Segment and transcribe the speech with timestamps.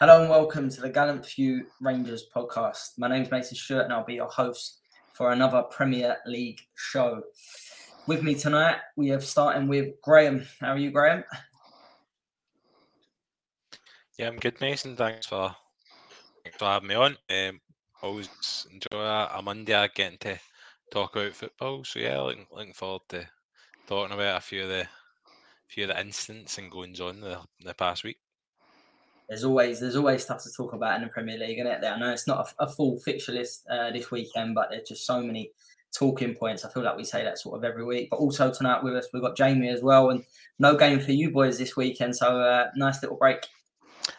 [0.00, 2.98] Hello and welcome to the Gallant Few Rangers podcast.
[2.98, 4.80] My name is Mason Stewart and I'll be your host
[5.12, 7.22] for another Premier League show.
[8.08, 10.44] With me tonight, we have starting with Graham.
[10.58, 11.22] How are you, Graham?
[14.18, 14.96] Yeah, I'm good, Mason.
[14.96, 15.54] Thanks for
[16.42, 17.16] thanks for having me on.
[17.30, 17.60] Um,
[18.02, 20.40] always enjoy a, a Monday getting to
[20.92, 21.84] talk about football.
[21.84, 23.28] So yeah, looking, looking forward to
[23.86, 24.88] talking about a few of the
[25.68, 28.18] few of the incidents and goings on the, the past week
[29.28, 31.84] there's always there's always stuff to talk about in the Premier League, it?
[31.84, 35.06] I know it's not a, a full fixture list uh, this weekend, but there's just
[35.06, 35.50] so many
[35.96, 36.64] talking points.
[36.64, 38.08] I feel like we say that sort of every week.
[38.10, 40.24] But also tonight with us, we've got Jamie as well, and
[40.58, 43.46] no game for you boys this weekend, so uh, nice little break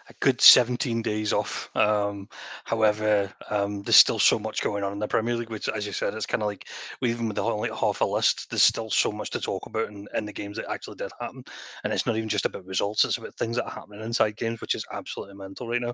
[0.09, 1.69] a good 17 days off.
[1.75, 2.27] Um,
[2.63, 5.93] however, um, there's still so much going on in the Premier League, which, as you
[5.93, 6.67] said, it's kind of like
[7.01, 10.07] even with the only half a list, there's still so much to talk about in,
[10.13, 11.43] in the games that actually did happen.
[11.83, 14.61] And it's not even just about results; it's about things that are happening inside games,
[14.61, 15.93] which is absolutely mental right now.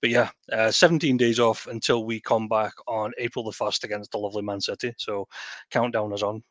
[0.00, 4.10] But yeah, uh, 17 days off until we come back on April the first against
[4.12, 4.94] the lovely Man City.
[4.98, 5.28] So
[5.70, 6.42] countdown is on.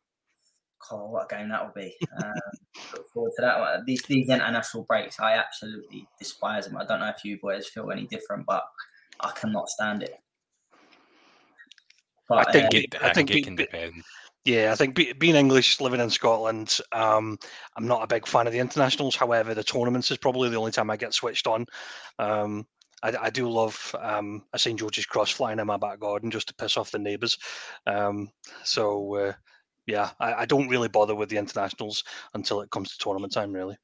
[0.92, 1.96] Oh, what a game that will be!
[2.24, 2.34] Um,
[2.94, 3.84] look forward to that one.
[3.86, 6.78] These these international breaks, I absolutely despise them.
[6.78, 8.64] I don't know if you boys feel any different, but
[9.20, 10.16] I cannot stand it.
[12.30, 14.04] But, I think uh, it, I, think, it can depend.
[14.44, 17.38] Yeah, I think be, being English, living in Scotland, um,
[17.76, 19.16] I'm not a big fan of the internationals.
[19.16, 21.66] However, the tournaments is probably the only time I get switched on.
[22.20, 22.66] Um,
[23.04, 26.48] I, I, do love um, a St George's Cross flying in my back garden just
[26.48, 27.38] to piss off the neighbours.
[27.86, 28.30] Um,
[28.64, 29.34] so uh,
[29.88, 32.03] yeah, I, I, don't really bother with the internationals
[32.34, 33.78] until it comes to tournament time, really.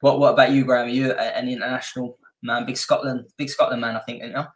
[0.00, 0.86] What What about you, Graham?
[0.86, 2.64] Are you an international man?
[2.64, 4.46] Big Scotland, big Scotland man, I think, you know.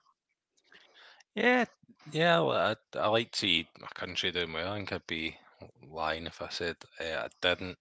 [1.34, 1.64] Yeah,
[2.12, 2.38] yeah.
[2.40, 4.72] Well, I, I like to see my country doing well.
[4.72, 5.36] I think I'd be
[5.90, 7.76] lying if I said uh, I didn't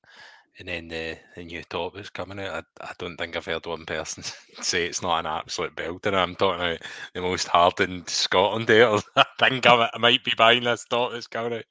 [0.59, 2.65] and then the, the new top is coming out.
[2.81, 4.23] I, I don't think I've heard one person
[4.61, 6.13] say it's not an absolute belter.
[6.13, 6.81] I'm talking about
[7.13, 8.69] the most hardened Scotland.
[9.15, 11.65] I think I, might be buying this top that's coming out.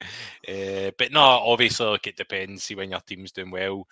[0.47, 2.63] Uh, but no, obviously, look, it depends.
[2.63, 3.87] See, when your team's doing well,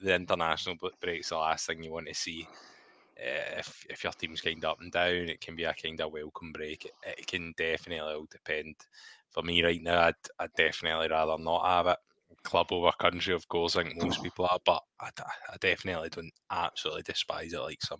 [0.00, 2.46] the international break's the last thing you want to see.
[3.18, 6.00] Uh, if, if your team's kind of up and down, it can be a kind
[6.00, 6.84] of welcome break.
[6.84, 8.76] It, it can definitely all depend.
[9.30, 11.98] For me right now, I'd, I'd definitely rather not have it
[12.42, 15.10] club over country, of course, I think most people are, but I,
[15.52, 17.98] I definitely don't absolutely despise it like some.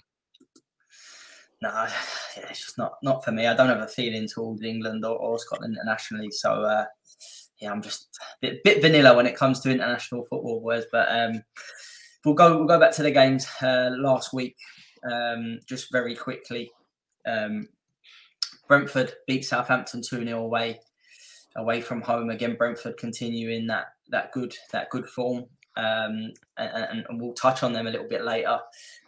[1.63, 1.93] No, yeah,
[2.51, 3.47] it's just not not for me.
[3.47, 6.85] I don't have a feeling towards England or, or Scotland internationally, so uh,
[7.61, 10.85] yeah, I'm just a bit, bit, vanilla when it comes to international football, boys.
[10.93, 11.43] But um,
[12.25, 14.57] we'll go we'll go back to the games uh, last week,
[15.11, 16.71] um, just very quickly.
[17.27, 17.69] Um,
[18.69, 20.81] Brentford beat Southampton two 0 away
[21.57, 22.57] away from home again.
[22.57, 25.47] Brentford continuing that that good that good form.
[25.79, 28.59] Um, and, and, we'll touch on them a little bit later,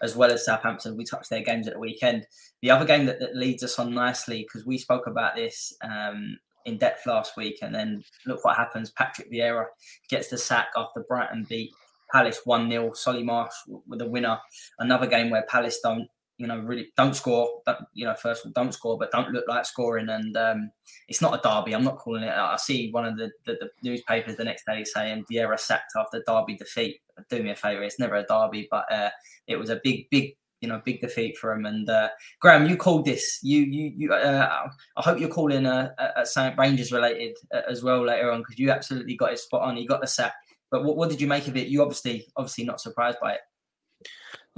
[0.03, 0.99] as well as Southampton.
[0.99, 2.27] We touched their games at the weekend.
[2.61, 6.37] The other game that, that leads us on nicely because we spoke about this um,
[6.67, 8.91] in depth last week, and then look what happens.
[8.91, 9.65] Patrick Vieira
[10.11, 11.71] gets the sack after Brighton beat
[12.13, 13.53] Palace one 0 Solly March
[13.87, 14.39] with a winner.
[14.79, 16.09] Another game where Palace don't
[16.39, 17.61] you know, really don't score.
[17.67, 20.09] Don't, you know, first of all, don't score, but don't look like scoring.
[20.09, 20.71] And um,
[21.09, 21.75] it's not a derby.
[21.75, 22.31] I'm not calling it.
[22.31, 26.23] I see one of the, the, the newspapers the next day saying Vieira sacked after
[26.27, 27.01] derby defeat.
[27.29, 27.83] Do me a favour.
[27.83, 29.11] It's never a derby, but uh,
[29.49, 31.67] it was a big, big, you know, big defeat for him.
[31.67, 33.41] And uh, Graham, you called this.
[33.43, 34.13] You, you, you.
[34.13, 38.43] Uh, I hope you're calling a, a, a Rangers related uh, as well later on
[38.43, 39.77] because you absolutely got it spot on.
[39.77, 40.35] You got the sack.
[40.71, 41.67] But what, what did you make of it?
[41.67, 43.41] You obviously, obviously not surprised by it.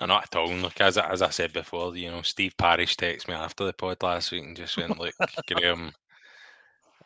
[0.00, 0.48] No, not at all.
[0.48, 4.02] Look, as as I said before, you know, Steve Parish texted me after the pod
[4.02, 5.14] last week and just went, "Look,
[5.46, 5.92] Graham,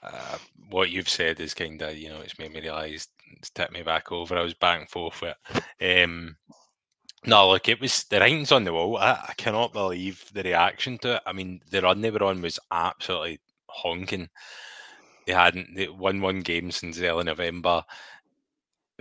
[0.04, 0.38] uh,
[0.70, 3.82] what you've said is kind of, you know, it's made me realise, it's tipped me
[3.82, 4.36] back over.
[4.36, 5.34] I was back and forth with
[5.80, 6.04] it.
[6.04, 6.36] Um,
[7.26, 8.98] no, look, it was the writing's on the wall.
[8.98, 11.22] I, I, cannot believe the reaction to it.
[11.26, 14.28] I mean, the run they were on was absolutely honking.
[15.26, 17.82] They hadn't they won one game since early November.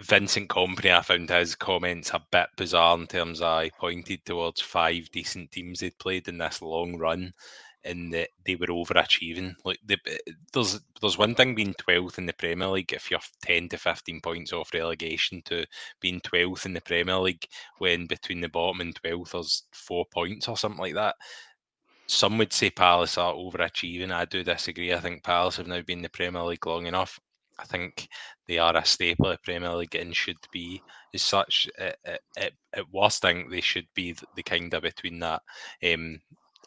[0.04, 5.10] Vincent Kompany, I found his comments a bit bizarre in terms I pointed towards five
[5.12, 7.34] decent teams they'd played in this long run
[7.86, 9.56] and that they were overachieving.
[9.64, 13.22] Like the, eh, there's there's one thing being 12th in the Premier League if you're
[13.44, 15.66] 10 to 15 points off relegation to
[16.02, 17.46] being 12th in the Premier League
[17.78, 21.16] when between the bottom and 12th there's four points or something like that.
[22.08, 24.12] Some would say Palace are overachieving.
[24.12, 24.94] I do disagree.
[24.94, 27.20] I think Palace have now been in the Premier League long enough.
[27.60, 28.08] I think
[28.48, 30.82] they are a staple of Premier League and should be
[31.14, 31.68] as such.
[31.78, 31.98] At,
[32.38, 35.42] at, at worst, I think they should be the, the kind of between that
[35.84, 36.20] um,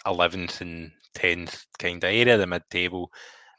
[0.07, 3.11] 11th and 10th kind of area, the mid-table.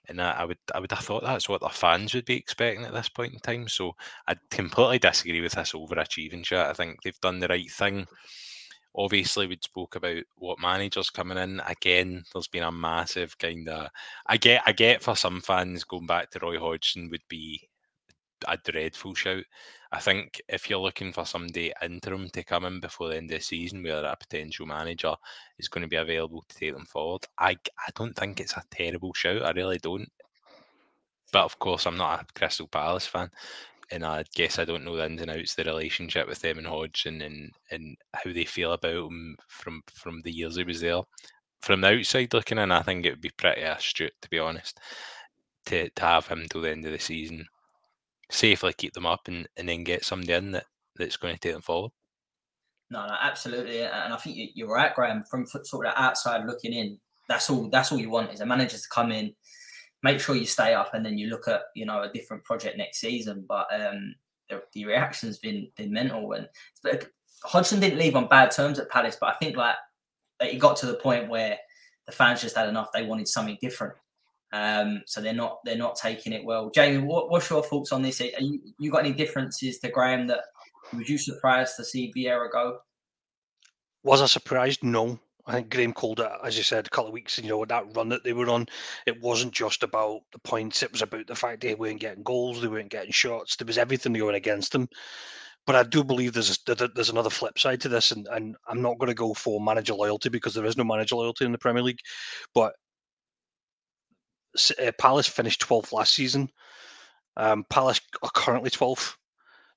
[0.10, 2.86] And I, I would, I would have thought that's what the fans would be expecting
[2.86, 3.68] at this point in time.
[3.68, 3.94] So
[4.28, 6.60] I completely disagree with this overachieving shit.
[6.60, 8.08] I think they've done the right thing.
[8.98, 11.62] Obviously, we'd spoke about what managers coming in.
[11.68, 13.90] Again, there's been a massive kind of.
[14.26, 17.70] I get, I get for some fans going back to Roy Hodgson would be
[18.48, 19.44] a dreadful shout.
[19.92, 23.38] I think if you're looking for somebody interim to come in before the end of
[23.38, 25.14] the season, where a potential manager
[25.60, 28.64] is going to be available to take them forward, I, I don't think it's a
[28.72, 29.44] terrible shout.
[29.44, 30.12] I really don't.
[31.32, 33.30] But of course, I'm not a Crystal Palace fan
[33.92, 36.58] and I guess I don't know the ins and outs of the relationship with them
[36.58, 40.82] and Hodgson and and how they feel about him from from the years he was
[40.82, 41.02] there.
[41.62, 44.80] From the outside looking in, I think it would be pretty astute, to be honest,
[45.66, 47.46] to, to have him till the end of the season,
[48.30, 50.66] safely keep them up, and, and then get somebody in that,
[50.98, 51.92] that's going to take them forward.
[52.92, 55.24] No, no, absolutely, and I think you're right, Graham.
[55.30, 57.70] From sort of outside looking in, that's all.
[57.70, 59.34] That's all you want is a manager to come in,
[60.04, 62.78] make sure you stay up, and then you look at you know a different project
[62.78, 63.46] next season.
[63.48, 64.16] But um,
[64.50, 66.48] the, the reaction's been been mental, and
[67.44, 69.76] Hodgson didn't leave on bad terms at Palace, but I think like
[70.40, 71.58] it got to the point where
[72.06, 72.92] the fans just had enough.
[72.94, 73.94] They wanted something different.
[74.54, 76.70] Um, so they're not they're not taking it well.
[76.70, 78.22] Jamie, what, what's your thoughts on this?
[78.22, 80.40] Are you, you got any differences to Graham that
[80.96, 82.80] was you surprised to see Vieira go?
[84.04, 84.84] Was I surprised?
[84.84, 85.20] No.
[85.48, 87.40] I think Graham called it, as you said, a couple of weeks.
[87.40, 88.68] You know that run that they were on.
[89.06, 90.84] It wasn't just about the points.
[90.84, 93.56] It was about the fact they weren't getting goals, they weren't getting shots.
[93.56, 94.90] There was everything going against them.
[95.66, 99.00] But I do believe there's there's another flip side to this, and, and I'm not
[99.00, 101.84] going to go for manager loyalty because there is no manager loyalty in the Premier
[101.84, 102.00] League.
[102.54, 102.74] But
[104.82, 106.50] uh, Palace finished 12th last season.
[107.38, 109.16] Um, Palace are currently 12th.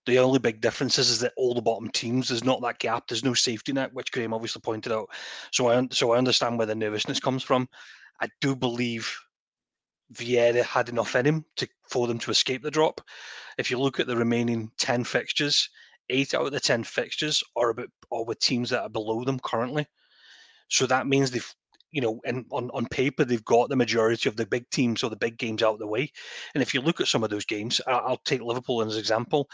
[0.06, 3.06] The only big difference is, is that all the bottom teams, there's not that gap.
[3.06, 5.08] There's no safety net, which Graham obviously pointed out.
[5.52, 7.68] So I so I understand where the nervousness comes from.
[8.20, 9.14] I do believe
[10.14, 13.00] Vieira had enough in him to for them to escape the drop.
[13.58, 15.68] If you look at the remaining ten fixtures,
[16.08, 19.38] eight out of the ten fixtures are about are with teams that are below them
[19.38, 19.86] currently.
[20.68, 21.54] So that means they've
[21.92, 25.10] you know, and on, on paper they've got the majority of the big teams or
[25.10, 26.10] the big games out of the way.
[26.54, 29.48] And if you look at some of those games, I'll take Liverpool as an example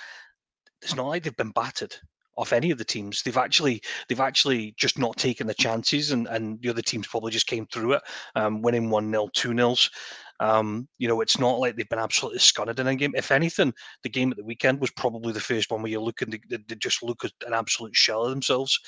[0.83, 1.95] it's not like they've been battered
[2.37, 3.23] off any of the teams.
[3.23, 7.33] They've actually they've actually just not taken the chances, and, and the other teams probably
[7.33, 8.03] just came through it,
[8.35, 9.91] um, winning one 0 two nils.
[10.39, 13.15] Um, you know, it's not like they've been absolutely scunnered in a game.
[13.17, 16.31] If anything, the game at the weekend was probably the first one where you're looking
[16.31, 18.79] to, they just look at an absolute shell of themselves.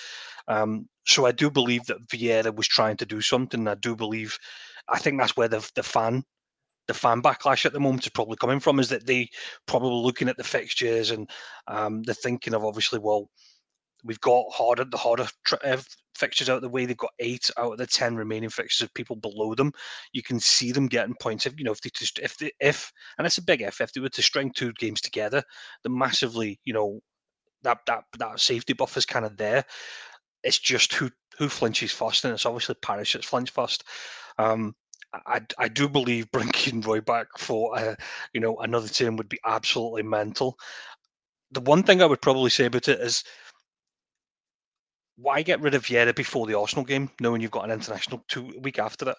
[0.47, 3.67] Um, so I do believe that Vieira was trying to do something.
[3.67, 4.39] I do believe,
[4.89, 6.23] I think that's where the the fan
[6.89, 9.29] the fan backlash at the moment is probably coming from is that they
[9.67, 11.31] probably looking at the fixtures and
[11.69, 13.31] um, they're thinking of obviously well
[14.05, 15.27] we've got harder the harder
[15.65, 15.77] uh,
[16.15, 16.85] fixtures out of the way.
[16.85, 19.73] They've got eight out of the ten remaining fixtures of people below them.
[20.13, 22.93] You can see them getting points if you know if they just if they if
[23.17, 25.43] and it's a big if if they were to string two games together
[25.83, 27.01] the massively you know
[27.63, 29.65] that that that safety is kind of there.
[30.43, 33.85] It's just who who flinches first and it's obviously Parish that's flinched first
[34.39, 34.75] um,
[35.13, 37.95] I, I do believe bringing Roy back for uh,
[38.33, 40.59] you know another term would be absolutely mental.
[41.53, 43.25] the one thing I would probably say about it is
[45.17, 48.55] why get rid of Vieira before the Arsenal game, knowing you've got an international two
[48.61, 49.17] week after it?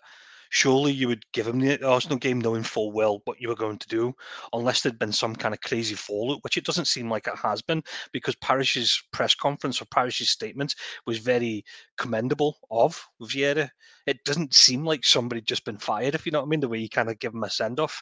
[0.50, 3.77] Surely you would give him the Arsenal game knowing full well what you were going
[3.77, 4.13] to do,
[4.53, 7.62] unless there'd been some kind of crazy fallout, which it doesn't seem like it has
[7.62, 10.75] been, because Parish's press conference or Parish's statement
[11.06, 11.63] was very
[11.98, 13.70] commendable of Vieira.
[14.08, 16.68] It doesn't seem like somebody just been fired, if you know what I mean, the
[16.68, 18.01] way you kind of give him a send off.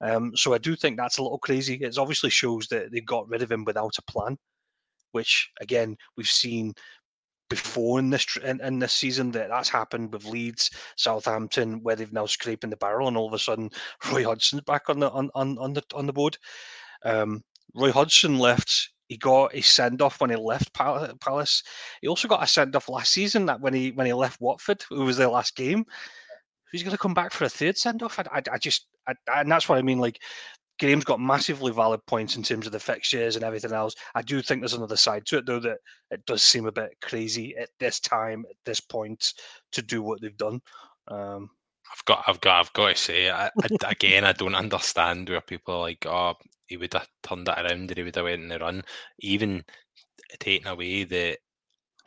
[0.00, 1.74] Um, so I do think that's a little crazy.
[1.74, 4.38] It obviously shows that they got rid of him without a plan
[5.12, 6.72] which again we've seen
[7.52, 12.12] before in this in, in, this season that that's happened with Leeds, Southampton, where they've
[12.12, 13.68] now scraping the barrel, and all of a sudden
[14.10, 16.38] Roy Hodgson's back on the on on, on the on the board.
[17.04, 17.44] Um,
[17.74, 18.88] Roy Hodgson left.
[19.08, 21.62] He got a send off when he left Palace.
[22.00, 24.82] He also got a send off last season that when he when he left Watford,
[24.90, 25.84] it was their last game.
[26.70, 28.18] Who's going to come back for a third send off?
[28.18, 29.98] I, I, I just I, and that's what I mean.
[29.98, 30.20] Like
[30.82, 33.94] Graham's got massively valid points in terms of the fixtures and everything else.
[34.16, 35.78] I do think there's another side to it, though, that
[36.10, 39.32] it does seem a bit crazy at this time, at this point,
[39.70, 40.60] to do what they've done.
[41.06, 41.50] Um,
[41.88, 43.50] I've got, I've got, I've got to say, I, I,
[43.90, 46.34] again, I don't understand where people are like, oh,
[46.66, 48.82] he would have turned it around, or he would have went in the run,
[49.20, 49.62] even
[50.40, 51.38] taking away the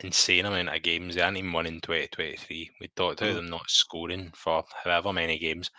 [0.00, 2.72] insane amount of games they hadn't even won in 2023.
[2.78, 3.36] We talked about mm.
[3.36, 5.70] them not scoring for however many games,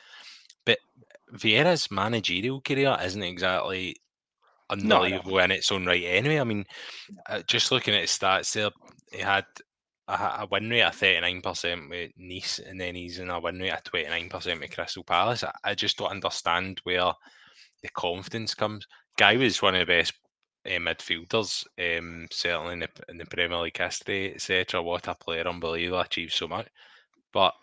[0.66, 0.80] but
[1.34, 3.96] Vieira's managerial career isn't exactly
[4.70, 6.04] unbelievable no, in its own right.
[6.04, 6.66] Anyway, I mean,
[7.30, 8.70] uh, just looking at his stats there,
[9.12, 9.46] he had
[10.08, 13.40] a, a win rate of thirty nine percent with Nice, and then he's in a
[13.40, 15.44] win rate of twenty nine percent with Crystal Palace.
[15.44, 17.12] I, I, just don't understand where
[17.82, 18.86] the confidence comes.
[19.18, 20.14] Guy was one of the best
[20.66, 24.82] uh, midfielders, um, certainly in the, in the Premier League history, etc.
[24.82, 26.68] What a player, unbelievable, achieved so much,
[27.34, 27.54] but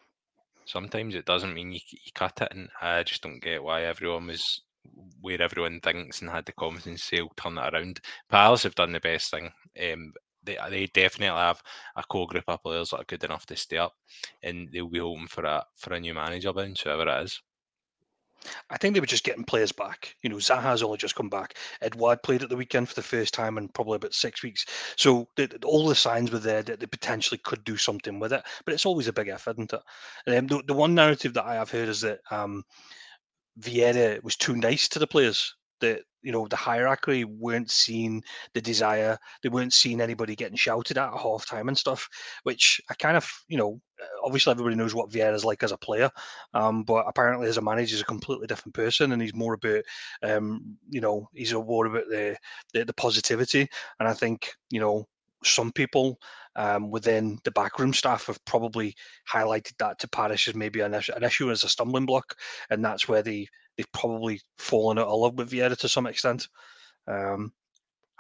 [0.67, 2.49] sometimes it doesn't mean you, you cut it.
[2.53, 4.63] And I just don't get why everyone was
[5.21, 8.01] where everyone thinks and had the confidence to turn it around.
[8.29, 9.51] Palace have done the best thing.
[9.83, 11.63] Um, they they definitely have
[11.97, 13.95] a core group of players that are good enough to stay up,
[14.43, 17.41] and they'll be hoping for a for a new manager, then whoever it is.
[18.71, 20.17] I think they were just getting players back.
[20.23, 21.57] You know, Zaha's only just come back.
[21.81, 24.67] Edouard played at the weekend for the first time in probably about six weeks.
[24.97, 25.29] So
[25.65, 28.43] all the signs were there that they potentially could do something with it.
[28.65, 30.37] But it's always a big effort, isn't it?
[30.37, 32.65] Um, the, the one narrative that I have heard is that um,
[33.61, 38.23] Vieira was too nice to the players that you know the hierarchy weren't seeing
[38.55, 42.09] the desire they weren't seeing anybody getting shouted at at half time and stuff
[42.43, 43.81] which i kind of you know
[44.25, 46.11] obviously everybody knows what Vieira's like as a player
[46.55, 49.83] um, but apparently as a manager he's a completely different person and he's more about
[50.23, 52.37] um, you know he's more about the,
[52.73, 53.69] the, the positivity.
[54.01, 55.07] And i think you know
[55.45, 56.19] some people
[56.57, 58.95] um, within the backroom staff have probably
[59.31, 62.37] highlighted that to Parish as maybe an issue, an issue as a stumbling block,
[62.71, 66.49] and that's where they they've probably fallen out of love with Vieira to some extent.
[67.07, 67.53] Um,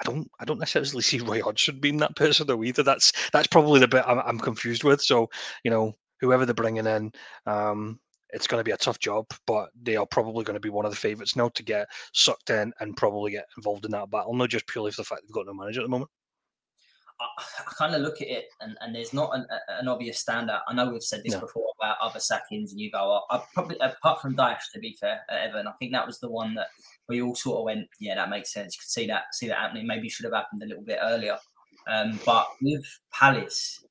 [0.00, 2.82] I don't I don't necessarily see Roy Hodgson being that person though either.
[2.82, 5.00] That's that's probably the bit I'm, I'm confused with.
[5.00, 5.30] So
[5.62, 7.12] you know whoever they're bringing in,
[7.46, 10.70] um, it's going to be a tough job, but they are probably going to be
[10.70, 14.10] one of the favourites now to get sucked in and probably get involved in that
[14.10, 14.34] battle.
[14.34, 16.10] Not just purely for the fact they've got no manager at the moment.
[17.20, 17.26] I,
[17.60, 20.60] I kind of look at it, and, and there's not an, an, obvious standout.
[20.68, 21.40] I know we've said this no.
[21.40, 24.96] before about other sackings, and you go, I, I probably apart from Dyche, to be
[25.00, 26.68] fair, at Everton, I think that was the one that
[27.08, 28.74] we all sort of went, yeah, that makes sense.
[28.74, 29.86] You could see that see that happening.
[29.86, 31.38] Maybe should have happened a little bit earlier.
[31.86, 33.84] Um, but with Palace,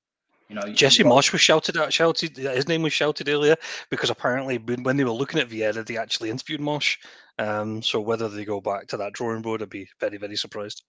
[0.49, 1.93] you know, Jesse Marsch was shouted out.
[1.93, 3.55] Shouted his name was shouted earlier
[3.89, 6.97] because apparently when they were looking at Vieira, they actually interviewed Marsch.
[7.39, 10.83] Um, so whether they go back to that drawing board, I'd be very very surprised.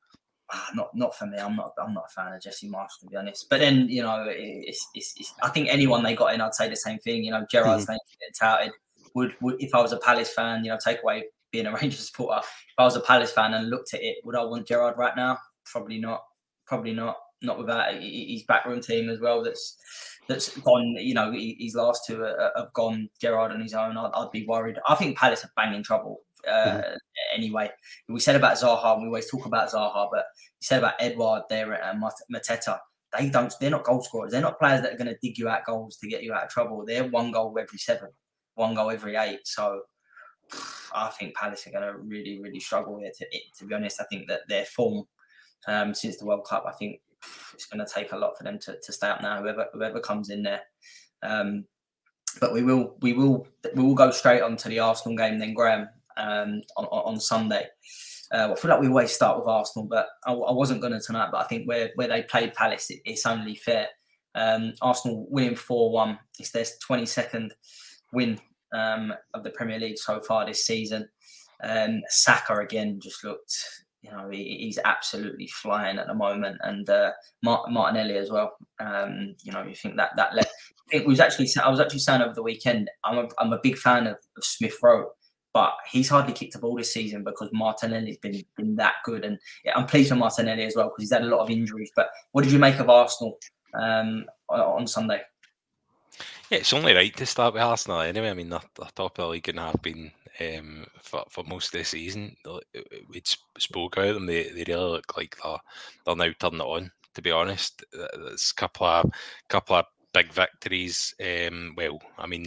[0.52, 1.38] Ah, not not for me.
[1.38, 3.48] I'm not I'm not a fan of Jesse Marsch to be honest.
[3.48, 6.68] But then you know, it's, it's, it's I think anyone they got in, I'd say
[6.68, 7.24] the same thing.
[7.24, 7.92] You know, Gerrard's mm-hmm.
[7.92, 8.00] name
[8.38, 8.72] touted.
[9.14, 12.08] Would, would if I was a Palace fan, you know, take away being a Rangers
[12.08, 12.40] supporter.
[12.40, 15.16] If I was a Palace fan and looked at it, would I want Gerrard right
[15.16, 15.38] now?
[15.64, 16.22] Probably not.
[16.66, 17.16] Probably not.
[17.42, 18.02] Not with that.
[18.02, 19.42] His backroom team as well.
[19.42, 19.76] That's
[20.28, 20.96] that's gone.
[20.98, 23.08] You know, his last two have gone.
[23.20, 23.96] Gerrard on his own.
[23.96, 24.76] I'd, I'd be worried.
[24.88, 26.94] I think Palace are banging trouble uh, mm-hmm.
[27.34, 27.70] anyway.
[28.08, 31.42] We said about Zaha, and we always talk about Zaha, but you said about Edouard
[31.48, 32.78] there and Mateta.
[33.16, 33.52] They don't.
[33.60, 34.32] They're not goal scorers.
[34.32, 36.44] They're not players that are going to dig you out goals to get you out
[36.44, 36.84] of trouble.
[36.84, 38.10] They're one goal every seven,
[38.54, 39.40] one goal every eight.
[39.44, 39.82] So
[40.92, 43.12] I think Palace are going to really, really struggle here.
[43.16, 43.26] To,
[43.58, 45.04] to be honest, I think that their form
[45.66, 47.00] um, since the World Cup, I think
[47.54, 49.40] it's going to take a lot for them to, to stay up now.
[49.40, 50.62] Whoever whoever comes in there.
[51.22, 51.64] Um,
[52.40, 55.54] but we will we will we will go straight on to the Arsenal game then,
[55.54, 57.66] Graham um, on, on Sunday.
[58.32, 61.00] Uh, I feel like we always start with Arsenal, but I, I wasn't going to
[61.00, 61.28] tonight.
[61.30, 63.88] But I think where where they played Palace, it, it's only fair.
[64.34, 66.18] Um, Arsenal winning four one.
[66.38, 67.54] It's their twenty second
[68.12, 68.40] win
[68.72, 71.08] um, of the Premier League so far this season.
[71.62, 73.54] Um, Saka again just looked
[74.04, 78.54] you know, he, he's absolutely flying at the moment, and uh, Martinelli as well.
[78.78, 80.52] Um, you know, you think that that left.
[80.92, 82.90] It was actually I was actually saying over the weekend.
[83.02, 85.12] I'm a, I'm a big fan of, of Smith Rowe,
[85.54, 89.38] but he's hardly kicked a ball this season because Martinelli's been been that good, and
[89.64, 91.92] yeah, I'm pleased with Martinelli as well because he's had a lot of injuries.
[91.94, 93.38] But what did you make of Arsenal
[93.80, 95.22] um, on Sunday?
[96.50, 98.30] Yeah, it's only right to start with Arsenal anyway.
[98.30, 98.60] I mean, they're,
[98.94, 102.36] top of the league and have been um, for, for most of the season.
[103.08, 103.22] We
[103.58, 104.26] spoke about them.
[104.26, 105.56] They, they really look like they're,
[106.04, 106.90] they're now turning it on.
[107.14, 109.10] To be honest, there's a couple of
[109.48, 111.14] couple of big victories.
[111.20, 112.44] Um, well, I mean,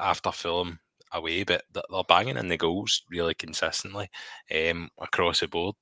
[0.00, 0.78] after Fulham
[1.12, 4.10] away, but they're banging in the goals really consistently
[4.54, 5.76] um, across the board.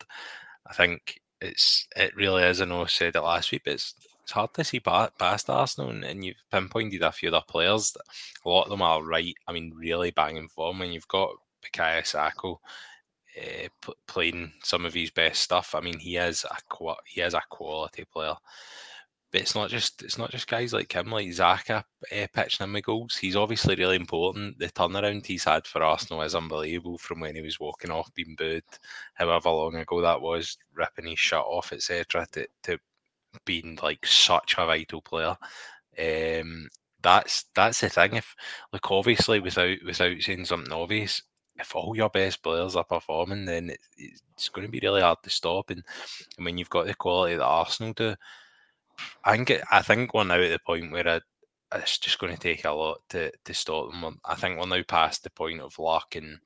[0.66, 2.60] I think it's it really is.
[2.60, 5.90] I know I said it last week, but it's it's hard to see past Arsenal,
[5.90, 7.92] and, and, you've pinpointed a few other players.
[7.92, 8.02] That
[8.44, 9.34] a lot of them are right.
[9.46, 10.80] I mean, really banging form.
[10.80, 11.30] When you've got
[11.64, 12.48] Bukayo Saka.
[12.48, 16.56] uh, p- playing some of his best stuff, I mean, he is a
[17.06, 18.34] he is a quality player.
[19.36, 22.72] But it's not just it's not just guys like him, like Xhaka uh, pitching in
[22.72, 23.16] the goals.
[23.16, 24.58] He's obviously really important.
[24.58, 26.96] The turnaround he's had for Arsenal is unbelievable.
[26.96, 28.64] From when he was walking off, being booed,
[29.12, 32.26] however long ago that was, ripping his shirt off, etc.
[32.32, 32.78] To to
[33.44, 35.36] being like such a vital player.
[35.98, 36.70] Um,
[37.02, 38.14] that's that's the thing.
[38.14, 38.34] If
[38.72, 41.20] like obviously without without saying something obvious,
[41.56, 45.18] if all your best players are performing, then it, it's going to be really hard
[45.24, 45.68] to stop.
[45.68, 45.82] And,
[46.38, 48.14] and when you've got the quality that Arsenal do,
[49.24, 51.22] I think I think we're now at the point where it,
[51.74, 54.18] it's just going to take a lot to to stop them.
[54.24, 56.38] I think we're now past the point of luck and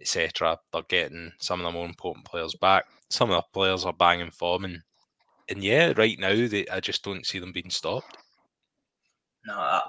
[0.00, 0.58] etc.
[0.72, 2.84] They're getting some of the more important players back.
[3.10, 4.82] Some of the players are banging form, and
[5.48, 8.18] and yeah, right now they, I just don't see them being stopped.
[9.46, 9.80] No, I,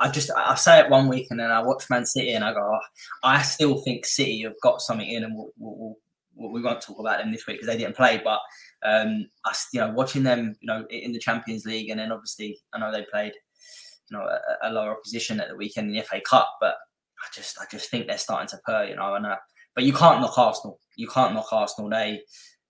[0.00, 2.52] I, just I say it one week and then I watch Man City and I
[2.52, 2.80] go, oh,
[3.22, 5.96] I still think City have got something in, and we'll, we'll,
[6.34, 8.20] we'll, we won't talk about them this week because they didn't play.
[8.22, 8.40] But
[8.84, 12.58] um, I, you know, watching them, you know, in the Champions League, and then obviously
[12.72, 13.32] I know they played,
[14.10, 16.76] you know, a, a lower opposition at the weekend in the FA Cup, but
[17.20, 19.36] I just I just think they're starting to purr, you know, and uh,
[19.74, 20.78] but you can't knock Arsenal.
[20.96, 21.90] You can't knock Arsenal.
[21.90, 22.20] They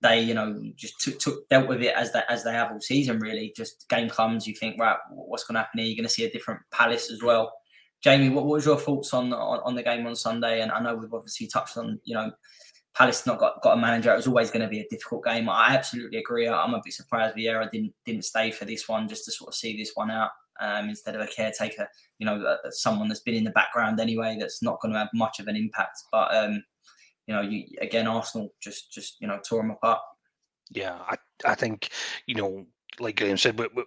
[0.00, 2.80] they, you know, just took, took dealt with it as they as they have all
[2.80, 3.18] season.
[3.18, 5.86] Really, just game comes, you think, right, what's going to happen here?
[5.86, 7.52] You're going to see a different Palace as well.
[8.02, 10.60] Jamie, what, what was your thoughts on, on, on the game on Sunday?
[10.60, 12.30] And I know we've obviously touched on, you know,
[12.96, 14.12] Palace not got, got a manager.
[14.12, 15.48] It was always going to be a difficult game.
[15.48, 16.48] I absolutely agree.
[16.48, 19.54] I'm a bit surprised Vieira didn't didn't stay for this one just to sort of
[19.54, 20.30] see this one out
[20.60, 21.88] um, instead of a caretaker.
[22.18, 24.36] You know, uh, someone that's been in the background anyway.
[24.38, 26.04] That's not going to have much of an impact.
[26.12, 26.62] But um,
[27.26, 30.00] you know, you again, Arsenal just just you know tore them apart.
[30.70, 31.90] Yeah, I I think
[32.26, 32.64] you know,
[33.00, 33.84] like Graham said, we, we,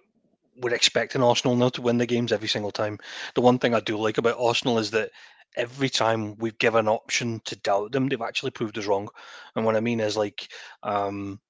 [0.60, 2.98] we're expecting Arsenal now to win the games every single time.
[3.34, 5.10] The one thing I do like about Arsenal is that
[5.56, 9.08] every time we've given an option to doubt them, they've actually proved us wrong.
[9.56, 10.48] And what I mean is like,
[10.82, 11.40] um,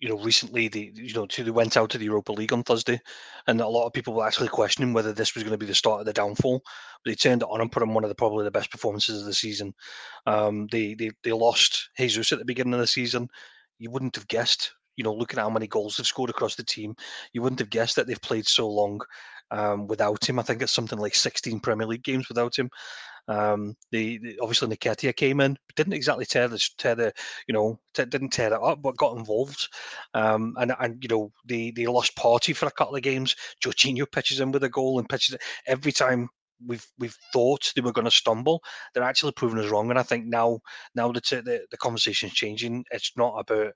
[0.00, 3.00] you know, recently they, you know, they went out to the Europa League on Thursday,
[3.46, 5.74] and a lot of people were actually questioning whether this was going to be the
[5.74, 6.62] start of the downfall.
[7.04, 9.20] But they turned it on and put in one of the probably the best performances
[9.20, 9.74] of the season.
[10.26, 13.28] Um, they they they lost Jesus at the beginning of the season.
[13.80, 16.64] You wouldn't have guessed, you know, looking at how many goals they've scored across the
[16.64, 16.94] team,
[17.32, 19.00] you wouldn't have guessed that they've played so long
[19.50, 20.38] um, without him.
[20.38, 22.70] I think it's something like 16 Premier League games without him.
[23.28, 27.12] Um, the, the obviously Nketiah came in, didn't exactly tear the tear the
[27.46, 29.68] you know t- didn't tear it up, but got involved.
[30.14, 33.36] Um, and and you know they they lost Partey for a couple of games.
[33.62, 36.28] Jorginho pitches in with a goal and pitches it every time.
[36.66, 38.62] We've we've thought they were going to stumble.
[38.92, 40.60] They're actually proving us wrong, and I think now
[40.94, 43.72] now that the the conversation's changing, it's not about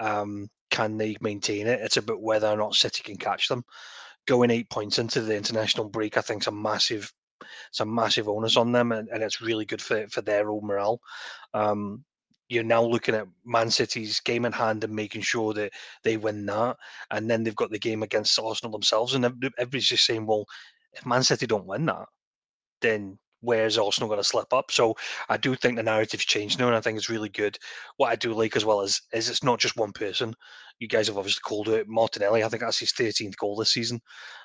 [0.00, 1.80] um, can they maintain it.
[1.80, 3.64] It's about whether or not City can catch them.
[4.26, 7.12] Going eight points into the international break, I think, is a massive
[7.68, 10.66] it's a massive onus on them, and, and it's really good for for their own
[10.66, 11.00] morale.
[11.54, 12.04] Um,
[12.48, 15.72] you're now looking at Man City's game in hand and making sure that
[16.02, 16.76] they win that,
[17.10, 20.46] and then they've got the game against Arsenal themselves, and everybody's just saying, well,
[20.94, 22.06] if Man City don't win that,
[22.80, 24.70] then where's Arsenal going to slip up?
[24.70, 24.96] So
[25.28, 27.58] I do think the narrative's changed now, and I think it's really good.
[27.96, 30.34] What I do like as well is is it's not just one person.
[30.78, 32.44] You guys have obviously called it Martinelli.
[32.44, 34.00] I think that's his 13th goal this season.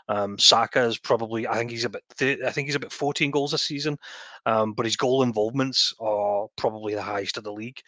[0.10, 3.64] Um, Saka is probably I think he's about I think he's about 14 goals this
[3.64, 3.98] season,
[4.46, 7.80] um, but his goal involvements are probably the highest of the league.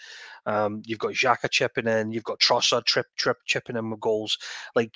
[0.45, 4.37] Um, you've got Xhaka chipping in, you've got Trossard trip trip chipping in with goals.
[4.75, 4.95] Like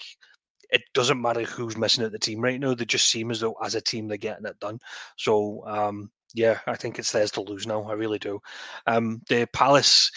[0.69, 2.73] it doesn't matter who's missing at the team right now.
[2.73, 4.79] They just seem as though as a team they're getting it done.
[5.17, 7.83] So um, yeah, I think it's theirs to lose now.
[7.83, 8.39] I really do.
[8.85, 10.11] Um, the Palace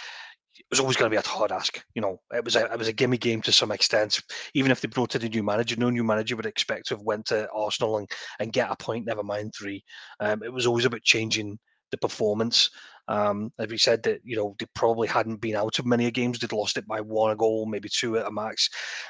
[0.71, 1.83] was always going to be a hard ask.
[1.95, 4.21] You know, it was a it was a gimme game to some extent.
[4.55, 7.03] Even if they brought in a new manager, no new manager would expect to have
[7.03, 9.07] went to Arsenal and, and get a point.
[9.07, 9.85] Never mind three.
[10.21, 11.59] Um, it was always about changing
[11.91, 12.71] the performance.
[13.09, 16.39] Um, as we said that you know they probably hadn't been out of many games.
[16.39, 18.69] They'd lost it by one goal, maybe two at a max.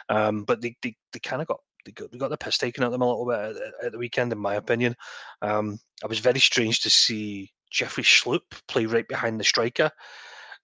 [0.09, 2.85] Um, but they they, they kind of got they got, they got the piss taken
[2.85, 4.95] at them a little bit at, at the weekend, in my opinion.
[5.41, 9.91] Um, I was very strange to see Jeffrey Schlupp play right behind the striker.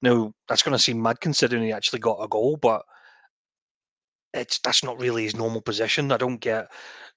[0.01, 2.83] Now that's going to seem mad considering he actually got a goal, but
[4.35, 6.13] it's that's not really his normal position.
[6.13, 6.71] I don't get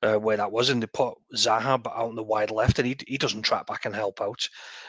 [0.03, 0.69] uh, where that was.
[0.69, 3.85] And they put Zaha out on the wide left, and he he doesn't track back
[3.85, 4.47] and help out.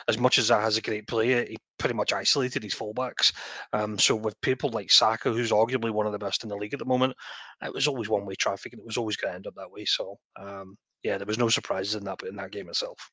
[0.09, 3.33] As much as Zaha's a great player, he pretty much isolated his fullbacks.
[3.73, 6.75] Um, so with people like Saka, who's arguably one of the best in the league
[6.75, 7.15] at the moment,
[7.63, 9.71] it was always one way traffic, and it was always going to end up that
[9.71, 9.85] way.
[9.85, 13.11] So um, yeah, there was no surprises in that in that game itself.